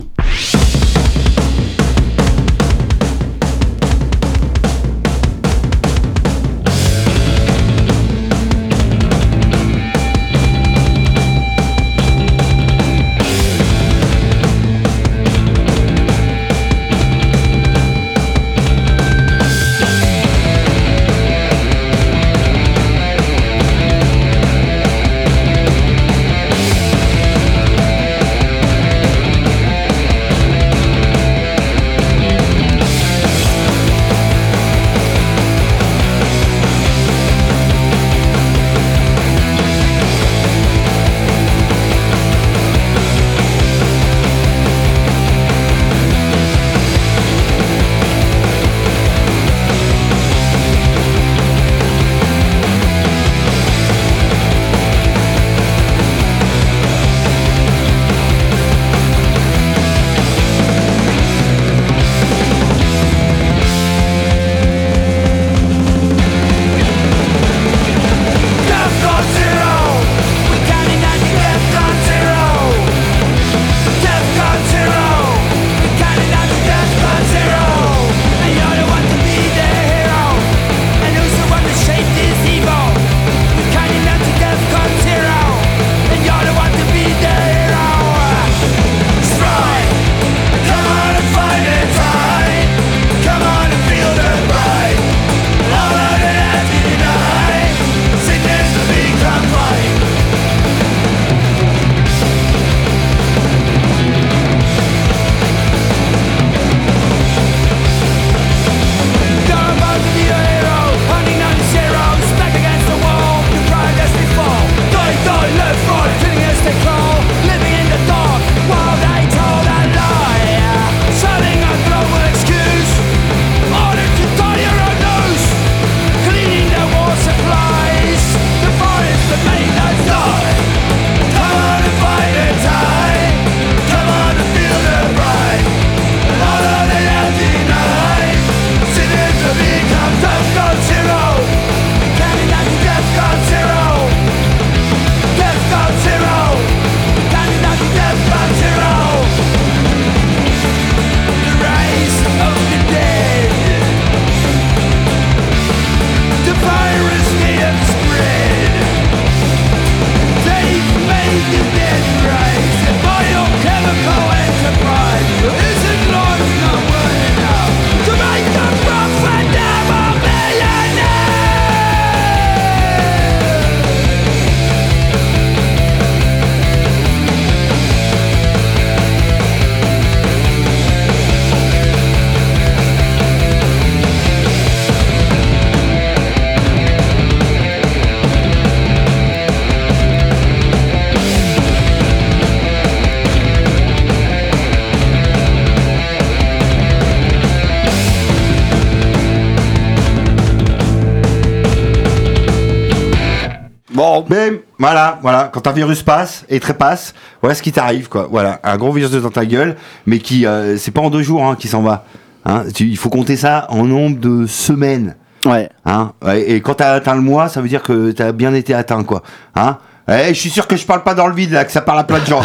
[205.62, 208.28] Quand un virus passe et trépasse, voilà ce qui t'arrive, quoi.
[208.30, 211.44] Voilà, un gros virus dans ta gueule, mais qui, euh, c'est pas en deux jours
[211.44, 212.04] hein, qui s'en va.
[212.44, 212.64] Hein.
[212.74, 215.16] Tu- il faut compter ça en nombre de semaines.
[215.44, 215.68] Ouais.
[215.84, 216.12] Hein.
[216.24, 219.02] Ouais, et quand t'as atteint le mois, ça veut dire que t'as bien été atteint,
[219.04, 219.22] quoi.
[219.56, 219.78] Hein.
[220.08, 222.00] Eh, je suis sûr que je parle pas dans le vide là, que ça parle
[222.00, 222.40] à plein de gens.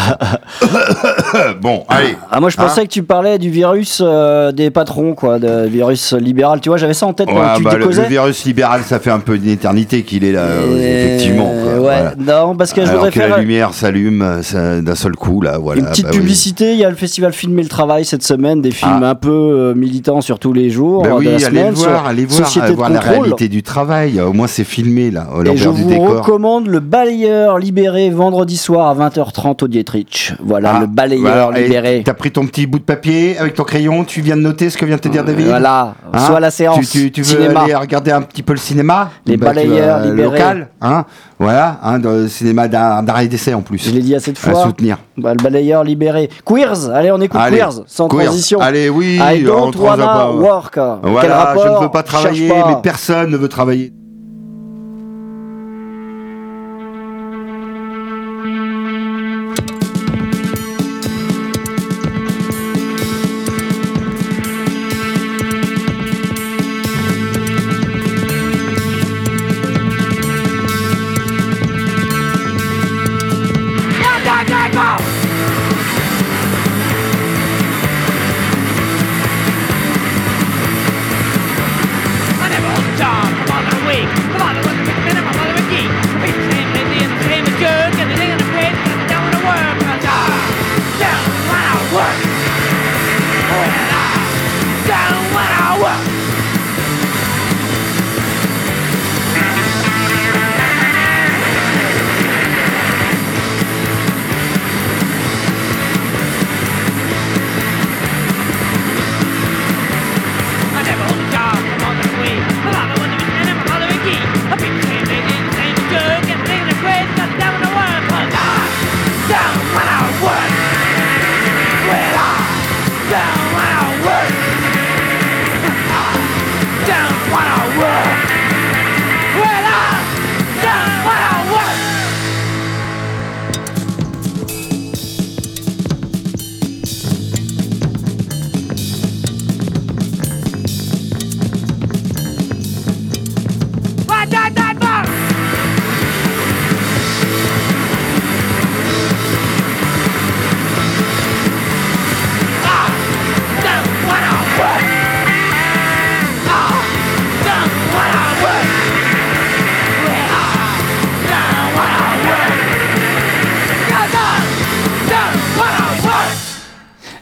[1.60, 2.16] bon, allez.
[2.30, 5.66] Ah, moi, je Hein pensais que tu parlais du virus euh, des patrons, quoi, de
[5.66, 6.60] virus libéral.
[6.60, 9.10] Tu vois, j'avais ça en tête Ouais, que tu bah, le, virus libéral, ça fait
[9.10, 11.46] un peu d'une éternité qu'il est là, euh, Et- effectivement.
[11.48, 12.12] quoi, Ouais, voilà.
[12.18, 14.22] non, parce que je Alors voudrais que faire la lumière s'allume
[14.54, 15.80] euh, d'un seul coup, là, voilà.
[15.80, 16.72] une petite bah publicité.
[16.74, 19.10] Il y a le festival Filmer le Travail cette semaine, des films Ah.
[19.10, 21.68] un peu euh, militants sur tous les jours Bah euh, oui, de la allez semaine.
[21.70, 24.20] le voir, sur allez voir, voir la réalité du travail.
[24.20, 26.18] Au moins, c'est filmé, là, Et je du vous décor.
[26.20, 30.34] recommande le balayeur libéré vendredi soir à 20h30 au Dietrich.
[30.44, 32.02] Voilà, Ah, le balayeur voilà, libéré.
[32.04, 34.76] T'as pris ton petit bout de papier avec ton crayon, tu viens de noter ce
[34.76, 37.26] que vient de te dire David Voilà, Hein soit la séance Tu, tu- tu veux
[37.40, 37.60] cinéma.
[37.62, 40.38] aller regarder un petit peu le cinéma Les Bah, vas, balayeurs euh, libérés.
[40.38, 41.04] Local, hein
[41.38, 43.78] Voilà, hein, dans le cinéma et d'essai en plus.
[43.86, 44.64] Je l'ai dit assez de À fois.
[44.64, 44.98] soutenir.
[45.16, 46.28] Bah, le balayeur libéré.
[46.44, 48.24] Queers, allez, on écoute Allez, Queers, sans Queers.
[48.26, 48.60] transition.
[48.60, 50.74] Allez, oui, I on don't wanna work.
[50.74, 52.64] Quel Voilà, rapport je ne veux pas travailler, pas.
[52.68, 53.92] mais personne ne veut travailler.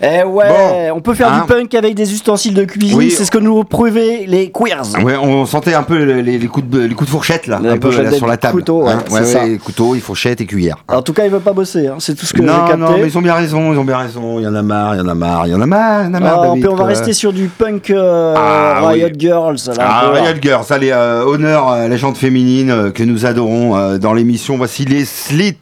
[0.03, 1.41] Eh ouais, Bon, on peut faire hein.
[1.41, 3.11] du punk avec des ustensiles de cuisine, Oui.
[3.11, 4.83] c'est ce que nous prouvaient les queers.
[5.03, 7.71] Ouais, on sentait un peu les, les coups, de, les coups de fourchette là, Les
[7.71, 8.55] un peu là, sur la table.
[8.55, 9.41] couteaux, ouais, Hein, c'est ça.
[9.65, 10.77] couteaux, et fourchettes et cuillères.
[10.89, 12.77] En tout cas, ils veulent pas bosser, hein, c'est tout ce que j'ai capté.
[12.77, 14.39] non, mais ils ont bien raison, ils ont bien raison.
[14.39, 16.03] Il y en a marre, il y en a marre, il y en a marre,
[16.05, 16.41] il y en a marre.
[16.43, 16.87] Ah, David, puis on va quoi.
[16.89, 19.13] rester sur du punk euh, Ah, Riot oui.
[19.19, 19.57] Girls.
[19.69, 20.21] Là, Ah, là.
[20.23, 24.57] Riot Girls, allez, euh, honneur à la gente féminine euh, que nous adorons dans l'émission.
[24.57, 25.57] Voici les Slits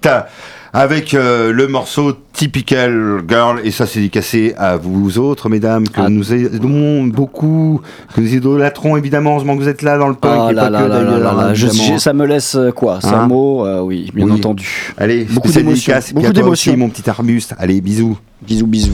[0.75, 3.61] avec euh, le morceau Typical Girl.
[3.65, 6.09] Et ça, c'est dédicacé à vous autres, mesdames, que Ah.
[6.11, 7.81] nous aidons beaucoup,
[8.15, 9.31] que nous idolâtrons évidemment.
[9.31, 10.99] Heureusement que vous êtes là dans le punk Ah et là pas là que là
[11.19, 12.01] là d'ailleurs.
[12.01, 12.99] ça me laisse euh, quoi?
[13.01, 13.21] C'est Hein?
[13.23, 14.33] un mot euh, Oui, bien Oui.
[14.33, 14.93] entendu.
[14.99, 16.77] Allez, Beaucoup d'émotions, beaucoup d'émotions.
[16.77, 17.55] mon petit arbuste.
[17.59, 18.19] Allez, bisous.
[18.47, 18.93] Bisous, bisous.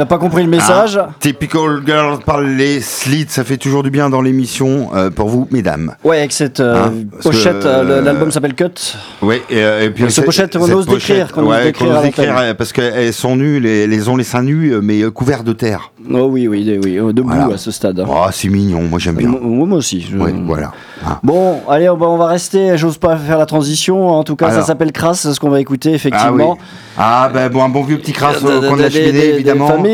[0.00, 0.98] N'as pas compris le message.
[1.00, 5.28] Ah, Typical Girl par les slits, ça fait toujours du bien dans l'émission euh, pour
[5.28, 5.94] vous, mesdames.
[6.04, 6.92] Ouais, avec cette euh, Hein,
[7.22, 8.96] pochette, euh, l'album s'appelle Cut.
[9.22, 11.98] Oui, et, et puis Avec cette pochette, on cette ose décrire, qu'on ouais, qu'on à
[11.98, 15.52] ose décrire, parce qu'elles sont nues, les, les ont les seins nus, mais couverts de
[15.52, 15.92] terre.
[16.10, 17.54] Oh oui, oui, oui, oui, euh, debout Voilà.
[17.54, 18.02] à ce stade.
[18.08, 19.28] Oh, c'est mignon, moi j'aime bien.
[19.28, 20.00] Moi, moi aussi.
[20.10, 20.72] je- Ouais, voilà.
[21.06, 21.18] Ah.
[21.22, 22.76] Bon, allez, on va, on va rester.
[22.76, 24.08] J'ose pas faire la transition.
[24.10, 25.96] En tout cas, ça s'appelle Crass, c'est ce qu'on va écouter Ah oui.
[25.96, 26.58] effectivement.
[26.98, 29.42] Ah ben bon, un bon vieux petit crasse coin de la des-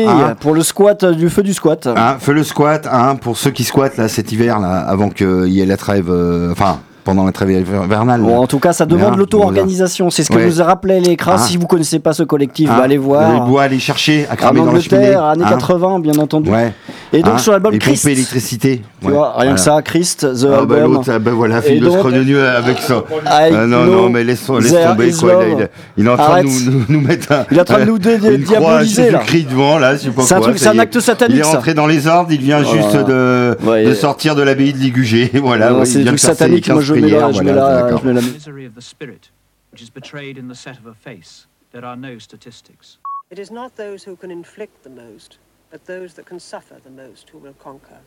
[0.05, 0.35] hein.
[0.39, 1.87] pour le squat, euh, du feu du squat.
[1.87, 5.47] Hein, fais le squat, hein, pour ceux qui squattent là cet hiver là, avant qu'il
[5.47, 8.19] y ait la trêve, euh, enfin pendant la trêve hivernale.
[8.19, 10.09] Bon, en tout cas, ça demande l'auto-organisation.
[10.09, 10.45] C'est ce que Ouais.
[10.45, 11.41] nous a rappelé les Crass.
[11.41, 11.47] Ah.
[11.47, 13.45] Si vous connaissez pas ce collectif, Hein, bah, allez Le voir.
[13.45, 14.97] bois, aller chercher, à En cramer dans cheminée.
[14.97, 15.49] Angleterre, années hein.
[15.49, 16.49] 80, bien entendu.
[16.51, 16.73] Ouais.
[17.13, 18.81] Et donc Hein, sur l'album Christ, pomper l'électricité.
[19.01, 20.93] tu vois, rien que ça, Christ, The Ah bah Album.
[20.95, 23.03] l'autre, ah bah voilà, Et donc- scrogneux avec ça.
[23.25, 25.31] Ah non, non, mais laisse, laisse tomber quoi.
[25.31, 25.43] love.
[25.59, 25.69] il,
[26.03, 27.85] il est en train de nous, nous, nous mettre un, Il est en train de
[27.85, 29.19] nous dé- une diaboliser, là.
[29.21, 31.73] Jésus-Christ devant, là, je sais pas C'est un quoi, c'est acte satanique, Il est rentré
[31.73, 32.81] dans les ordres, il vient Voilà.
[32.81, 33.85] juste de, Ouais.
[33.85, 35.29] de sortir de l'abbaye de Ligugé.
[35.39, 38.07] Voilà, ouais, c'est du satanique, moi 15 je mets là, je mets voilà, là, je
[38.07, 39.31] mets la- misery of the spirit,
[39.71, 41.47] which is betrayed in the set of a face.
[41.71, 42.99] There are no statistics.
[43.31, 45.39] It is not those who can inflict the most,
[45.71, 47.99] but those that can suffer the most who will conquer.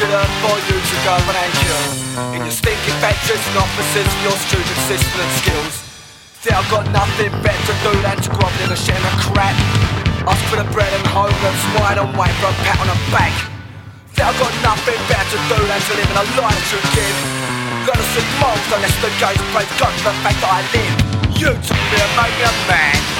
[0.00, 1.80] For you to go and anchor
[2.32, 5.74] In your stinking factories and offices your stupid system and skills.
[6.40, 9.52] Think I've got nothing better to do than to grovel in a shell of crap.
[10.24, 12.96] Ask for the bread and home and swine and wait for a pat on the
[13.12, 13.34] back.
[14.16, 17.18] Think I've got nothing better to do than to live in a lie to give.
[17.84, 20.94] To see morals unless the gates play gun to the fact that I live.
[21.36, 23.19] You took me and made me a man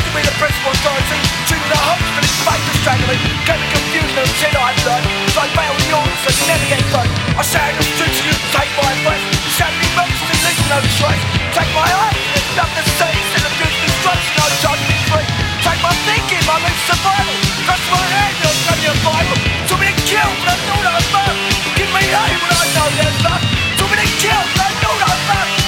[0.13, 2.35] with the principal authority Treat the hope for this
[2.83, 3.67] strangle me Gave me
[4.11, 5.07] and shit I've learned.
[5.31, 8.91] So I bail the orders and get burned I shout the streets you take my
[9.07, 9.23] breath.
[9.23, 11.23] You shout me mercy leave no trace
[11.55, 12.93] Take my eyes, there's nothing to
[13.47, 15.27] of good destruction, no judgment free.
[15.63, 17.35] Take my thinking, my mood survival.
[17.67, 18.33] Crush my head,
[18.79, 19.39] me a Bible.
[19.67, 21.01] Told me to kill, but I
[21.75, 23.43] Give me aim when I know there's love
[23.79, 25.60] Told me to kill, but I know that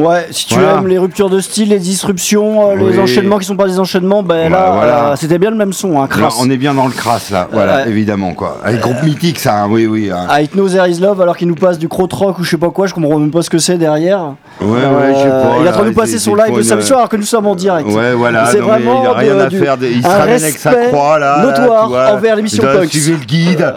[0.00, 0.74] Ouais, si tu Voilà.
[0.78, 2.98] aimes les ruptures de style, les disruptions, euh, les Oui.
[2.98, 5.04] enchaînements qui sont pas des enchaînements, ben là, voilà.
[5.10, 6.36] euh, c'était bien le même son, hein, Là, crasse.
[6.40, 8.58] on est bien dans le crasse là, voilà, évidemment quoi.
[8.64, 10.10] Avec groupe mythique ça, hein, oui oui.
[10.10, 10.26] hein.
[10.40, 12.70] I Know There Is Love alors qu'il nous passe du crotrock ou je sais pas
[12.70, 14.34] quoi, je comprends même pas ce que c'est derrière.
[14.60, 14.78] Ouais, ouais,
[15.14, 16.86] je sais Euh, pas, Il est en train de nous passer son live de samedi
[16.86, 17.88] soir alors que nous sommes en direct.
[17.90, 19.76] Ouais, voilà, C'est vraiment il a rien de- à faire.
[19.82, 21.42] il se ramène avec sa croix là.
[21.42, 22.90] notoire envers l'émission Punks.
[22.90, 23.74] Suivez le guide,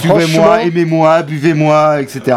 [0.00, 2.36] suivez-moi, aimez-moi, buvez-moi, etc.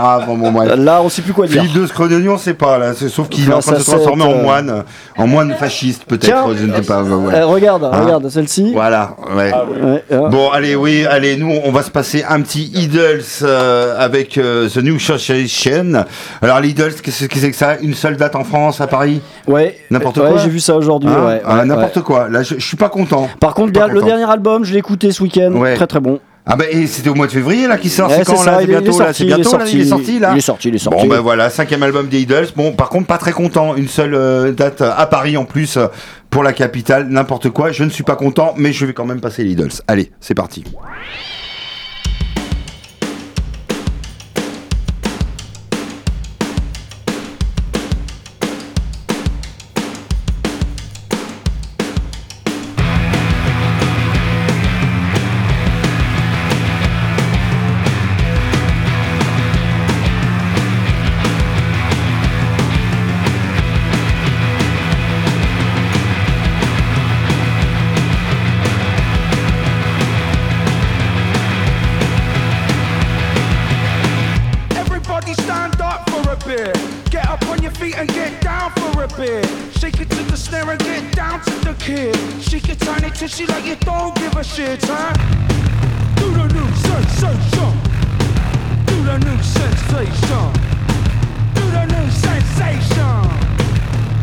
[0.77, 1.61] Là, on sait plus quoi dire.
[1.61, 4.31] Philippe de Scrognonion, c'est pas là, sauf qu'il est en train de se transformer en
[4.31, 4.83] euh, moine,
[5.17, 6.43] en moine fasciste Tiens.
[6.45, 7.03] peut-être, je ne sais pas.
[7.03, 7.35] ouais.
[7.35, 8.71] Euh, regarde, Hein regarde celle-ci.
[8.73, 9.51] Voilà, ouais.
[9.53, 13.95] Ouais, euh, Bon, allez, oui, allez, nous, on va se passer un petit Idols euh,
[13.99, 16.05] avec euh, The New Sensation.
[16.41, 17.77] Alors, l'Idols, qu'est-ce que c'est que ça?
[17.81, 19.21] Une seule date en France, à Paris?
[19.47, 20.37] Ouais, N'importe ouais, quoi?
[20.37, 21.09] j'ai vu ça aujourd'hui.
[21.09, 21.25] Hein?
[21.25, 22.03] ouais, Ah, ouais, N'importe ouais.
[22.03, 22.27] quoi.
[22.29, 23.29] Là, je, je suis pas content.
[23.39, 24.05] Par contre, le content.
[24.05, 25.75] dernier album, je l'ai écouté ce week-end, Ouais.
[25.75, 26.19] très très bon.
[26.47, 28.61] Ah bah et c'était au mois de février là qui sort, Ouais, c'est quand là?
[28.61, 30.29] il bientôt là, c'est il est bientôt là, il est sorti, là?
[30.33, 31.01] il est sorti, il est sorti.
[31.01, 32.47] Bon ben voilà, cinquième album des Idols.
[32.55, 35.87] Bon par contre pas très content, une seule euh, date à Paris en plus euh,
[36.29, 37.71] pour la capitale, n'importe quoi.
[37.71, 39.71] Je ne suis pas content, mais je vais quand même passer les Idols.
[39.87, 40.63] Allez, c'est parti.
[78.45, 79.43] Down for a bit.
[79.79, 82.15] Shake it to the snare and get down to the kid.
[82.39, 85.13] Shake it tiny tissue like you don't give a shit, huh?
[86.17, 87.71] Do the new sensation.
[88.85, 90.45] Do the new sensation.
[91.57, 93.17] Do the new sensation.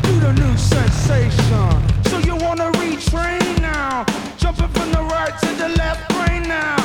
[0.06, 1.70] Do the new sensation.
[2.10, 4.06] So you wanna retrain now?
[4.38, 6.78] Jumping from the right to the left brain now.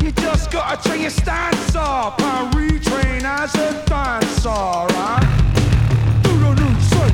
[0.00, 4.48] You just gotta train your stance up and retrain as a dancer,
[4.94, 5.63] right?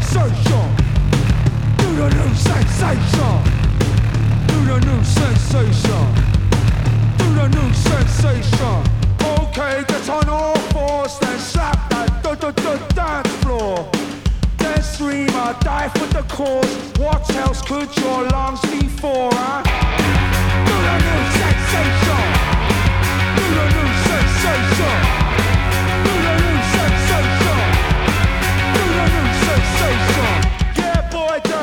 [0.03, 0.77] Sensation.
[1.79, 3.37] Do the new sensation.
[4.49, 6.07] Do the new sensation.
[7.19, 8.83] Do the new sensation.
[9.39, 13.89] Okay, get on all fours, then slap that du- du- du- dance floor.
[14.59, 16.75] Then scream, I die for the cause.
[16.99, 19.63] What else could your lungs be for, huh?
[20.67, 22.23] Do the new sensation.
[23.37, 25.30] Do the new sensation.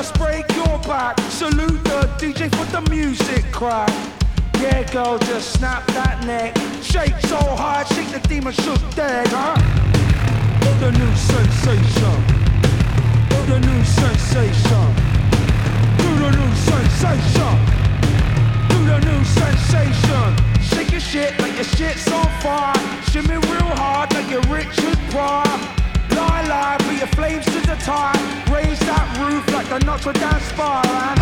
[0.07, 1.19] Just break your back.
[1.29, 3.89] Salute the DJ for the music crack.
[4.61, 6.55] Yeah, girl, just snap that neck.
[6.81, 9.55] Shake so hard, shake the demon shook dead, huh?
[10.79, 12.17] The new sensation.
[13.47, 14.87] The new sensation.
[15.97, 17.55] Do the new sensation.
[18.69, 20.29] Do the new sensation.
[20.61, 22.75] Shake your shit like your shit's on fire.
[23.09, 25.86] Shimmy real hard like you're Richard Pryor.
[26.15, 27.77] Lie, lie, put your flames to the.
[28.51, 31.19] Raise that roof like the Notre Dame and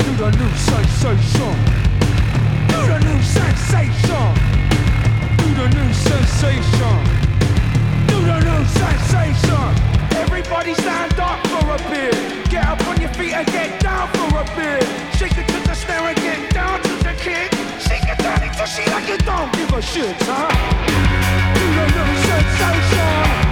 [0.00, 1.54] Do the new sensation.
[2.72, 4.28] Do the new sensation.
[5.36, 6.96] Do the new sensation.
[8.08, 9.68] Do the new sensation.
[10.16, 12.48] Everybody stand up for a bit.
[12.48, 14.88] Get up on your feet and get down for a bit.
[15.18, 17.52] Shake it to the snare and get down to the kick.
[17.76, 20.48] Shake it down into shit like you don't give a shit, huh?
[21.52, 23.47] Do the new sensation.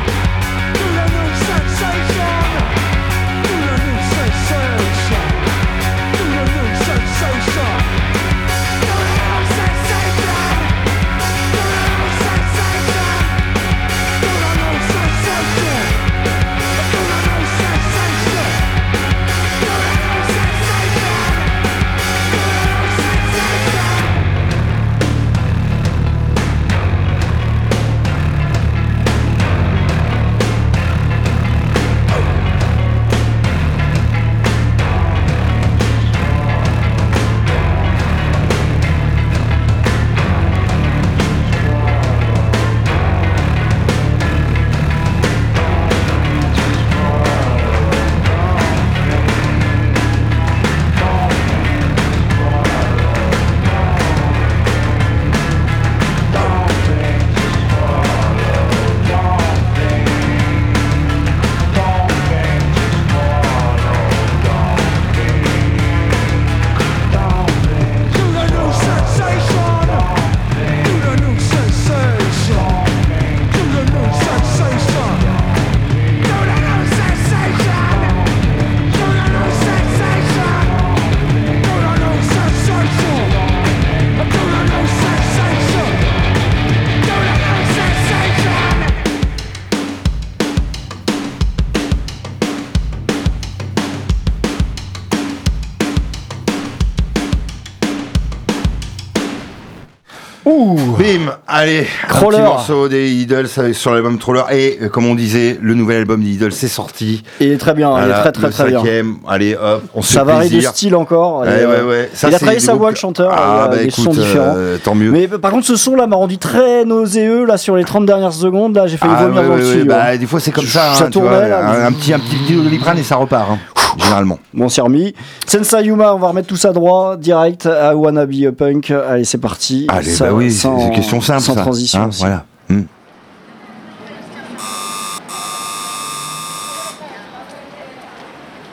[101.07, 102.37] Bim, allez, un Crawler.
[102.39, 104.43] petit morceau des Idols avec- sur l'album Troller.
[104.53, 107.23] Et euh, comme on disait, le nouvel album des Idols c'est sorti.
[107.41, 108.79] Il est très bien, il est très très très bien.
[108.81, 109.17] cinquième.
[109.29, 111.41] Allez, hop, on se Ça fait varie de style encore.
[111.41, 112.11] Ouais, et, euh, ouais, ouais.
[112.13, 113.31] Ça, il a travaillé sa voix, le chanteur.
[113.33, 114.55] Ah, il y a bah des écoute, sons différents.
[114.57, 115.11] euh, tant mieux.
[115.13, 118.33] Mais par contre, ce son là m'a rendu très nauséeux là sur les 30 dernières
[118.33, 118.75] secondes.
[118.77, 119.85] Là, j'ai failli Ah, vomir dans le studio.
[119.87, 121.93] bah, des fois c'est comme ça, Ça hein, tu tournait, vois, là, un, mais- un
[121.93, 123.49] petit un petit petit doliprane et ça repart.
[123.51, 123.59] hein.
[123.99, 124.39] Généralement.
[124.55, 125.15] Bon, c'est remis.
[125.47, 128.91] Sensei Yuma, on va remettre tout ça droit, direct à Wanna Be a Punk.
[128.91, 129.87] Allez, c'est parti.
[129.89, 131.41] Allez, Ça- bah oui, c'est une question simple.
[131.43, 132.01] Sans ça, transition.
[132.03, 132.45] hein, voilà.
[132.69, 132.83] Hmm.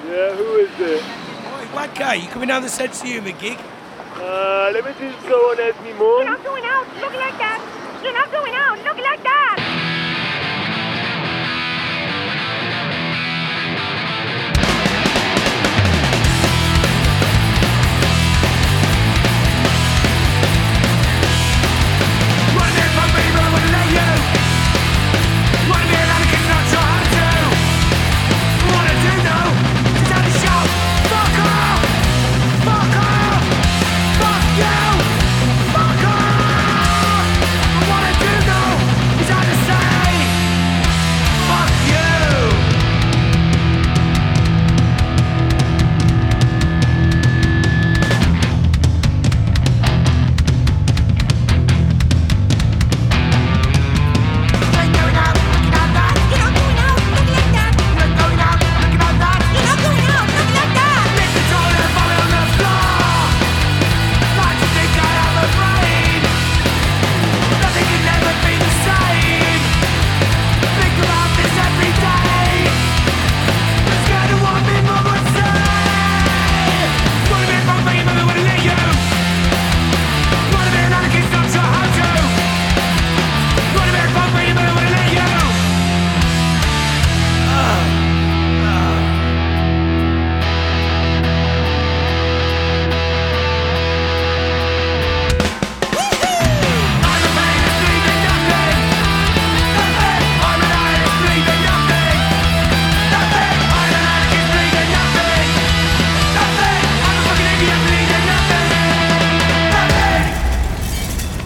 [0.06, 1.04] Yeah, who is it?
[2.22, 3.58] You coming down the Sense Humor gig?
[4.16, 6.22] Uh, let me just go and ask me more.
[6.22, 6.86] You're not going out.
[7.02, 7.60] Look like that.
[8.04, 8.78] You're not going out.
[8.86, 9.63] Look like that.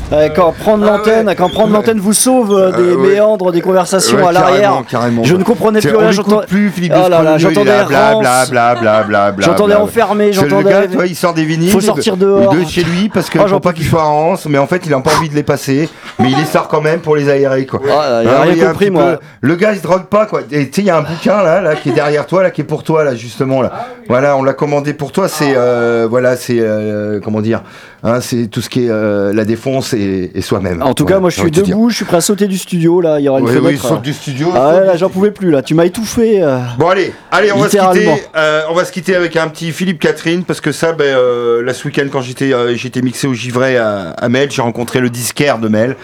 [0.10, 3.14] Ouais, quand prendre l'antenne, quand prendre l'antenne vous sauve euh, des Euh, ouais.
[3.16, 4.62] méandres, des conversations Ouais, à l'arrière.
[4.62, 5.24] carrément, carrément.
[5.26, 6.12] Je ne comprenais plus rien.
[6.12, 8.22] j'entends- plus, Philippe Oh là là, Descrogneux, il est j'entendais là, bla, Rance.
[8.22, 11.72] bla, bla, bla, bla, bla, J'entendais enfermé, j'entendais- il sort des vinyles.
[11.72, 12.54] Faut sortir dehors.
[12.54, 14.84] De chez lui parce que pour j'en pas qu'il soit à Rance, mais en fait,
[14.86, 15.90] il a pas envie de les passer.
[16.20, 17.82] Mais il les sort quand même pour les aérer, quoi.
[17.86, 19.04] là, il a rien compris, moi.
[19.04, 19.18] peu.
[19.42, 20.40] Le gars, il se drogue pas, quoi.
[20.52, 22.52] Et tu sais, il y a un bouquin là, là, qui est derrière toi, là,
[22.52, 23.72] qui est pour toi, là, justement, là.
[24.08, 25.28] Voilà, on l'a commandé pour toi.
[25.28, 27.62] C'est, euh, voilà, c'est, euh, comment dire,
[28.04, 30.82] hein, c'est tout ce qui est euh, la défense et, et soi-même.
[30.82, 33.20] En tout cas, moi je suis debout, je suis prêt à sauter du studio là.
[33.20, 33.68] Il y aura une Oui, fenêtre.
[33.70, 34.02] oui, saute euh.
[34.02, 35.62] du studio, Ah ouais, là j'en pouvais plus là.
[35.62, 36.42] Tu m'as étouffé.
[36.44, 36.60] euh.
[36.78, 38.10] Bon allez, allez, on va se quitter.
[38.36, 41.64] euh, on va se quitter avec un petit Philippe Catherine parce que ça, ben, euh,
[41.64, 45.00] là ce week-end quand j'étais euh, j'étais mixé au Givray à, à Mel, j'ai rencontré
[45.00, 45.96] le disquaire de Mel.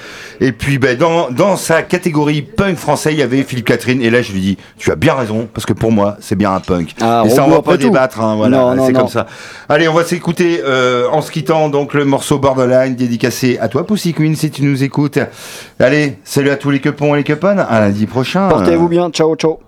[0.41, 4.01] Et puis ben dans dans sa catégorie punk français, il y avait Philippe Catherine.
[4.01, 6.53] Et là je lui dis, tu as bien raison parce que pour moi c'est bien
[6.53, 6.95] un punk.
[7.01, 7.83] Ah, et ça on va pas tout.
[7.83, 9.27] débattre, hein, voilà, c'est comme ça.
[9.69, 13.85] Allez, on va s'écouter euh, en se quittant donc le morceau Borderline dédicacé à toi
[13.85, 15.19] Pussy Queen si tu nous écoutes.
[15.79, 17.59] Allez, salut à tous les cupons et les cupones.
[17.59, 18.47] À lundi prochain.
[18.47, 19.09] Portez-vous bien.
[19.09, 19.59] Ciao, ciao.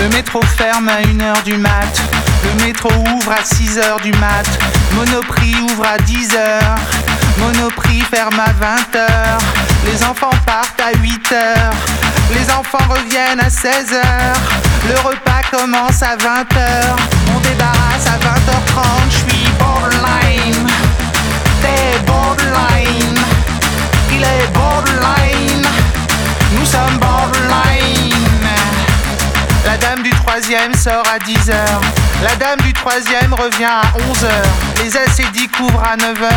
[0.00, 2.02] Le métro ferme à 1h du mat.
[2.44, 4.44] Le métro ouvre à 6h du mat.
[4.94, 6.60] Monoprix ouvre à 10h.
[7.38, 9.73] Monoprix ferme à 20h.
[9.86, 11.36] Les enfants partent à 8h.
[12.32, 14.02] Les enfants reviennent à 16h.
[14.88, 16.96] Le repas commence à 20h.
[17.34, 18.84] On débarrasse à 20h30.
[19.10, 20.68] Je suis borderline.
[21.62, 23.20] T'es borderline.
[24.10, 25.66] Il est borderline.
[26.58, 28.14] Nous sommes borderline.
[29.64, 31.54] La dame du troisième sort à 10h.
[32.22, 34.82] La dame du troisième revient à 11h.
[34.82, 36.30] Les acédiques ouvrent à 9h.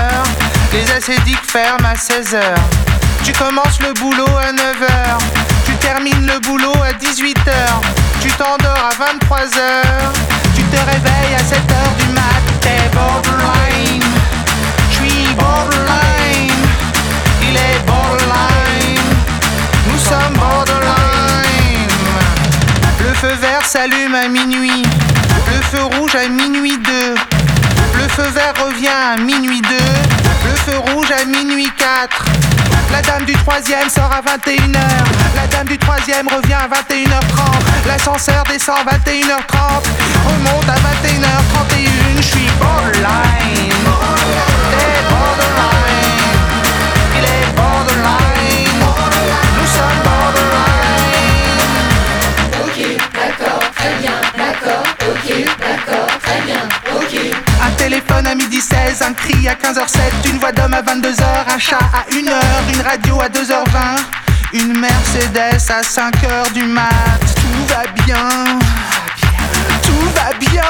[0.74, 2.97] Les acédiques ferment à 16h.
[3.28, 5.18] Tu commences le boulot à 9h.
[5.66, 7.52] Tu termines le boulot à 18h.
[8.22, 9.60] Tu t'endors à 23h.
[10.56, 12.42] Tu te réveilles à 7h du mat.
[12.62, 14.02] T'es borderline.
[14.90, 16.54] Je suis borderline.
[17.42, 19.10] Il est borderline.
[19.92, 21.92] Nous sommes borderline.
[23.02, 24.84] Le feu vert s'allume à minuit.
[25.54, 26.92] Le feu rouge à minuit 2.
[27.94, 30.07] Le feu vert revient à minuit 2.
[30.76, 32.26] Rouge à minuit 4.
[32.92, 34.80] La dame du troisième sort à 21h.
[35.36, 37.88] La dame du troisième revient à 21h30.
[37.88, 39.84] L'ascenseur descend à 21h30.
[40.26, 42.18] Remonte à 21h31.
[42.18, 43.74] Je suis borderline.
[45.10, 46.27] Borderline.
[57.68, 61.78] Un téléphone à midi 16, un cri à 15h07, une voix d'homme à 22h Sacha
[61.94, 64.00] à 1h, une radio à 2h20,
[64.54, 66.90] une Mercedes à 5h du mat.
[67.36, 68.60] Tout va bien,
[69.84, 70.62] tout va bien,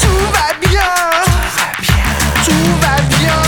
[0.00, 0.82] tout va bien,
[2.44, 3.47] tout va bien.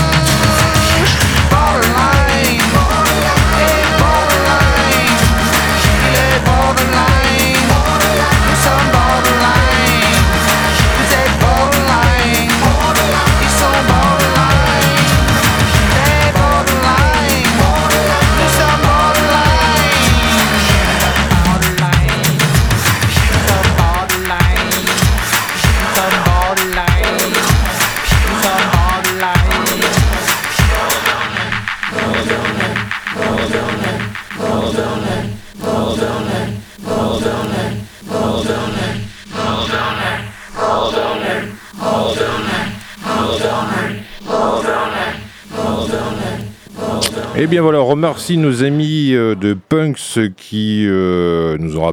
[47.51, 51.85] bien voilà, remercie nos amis euh, de Punks qui euh, nous ont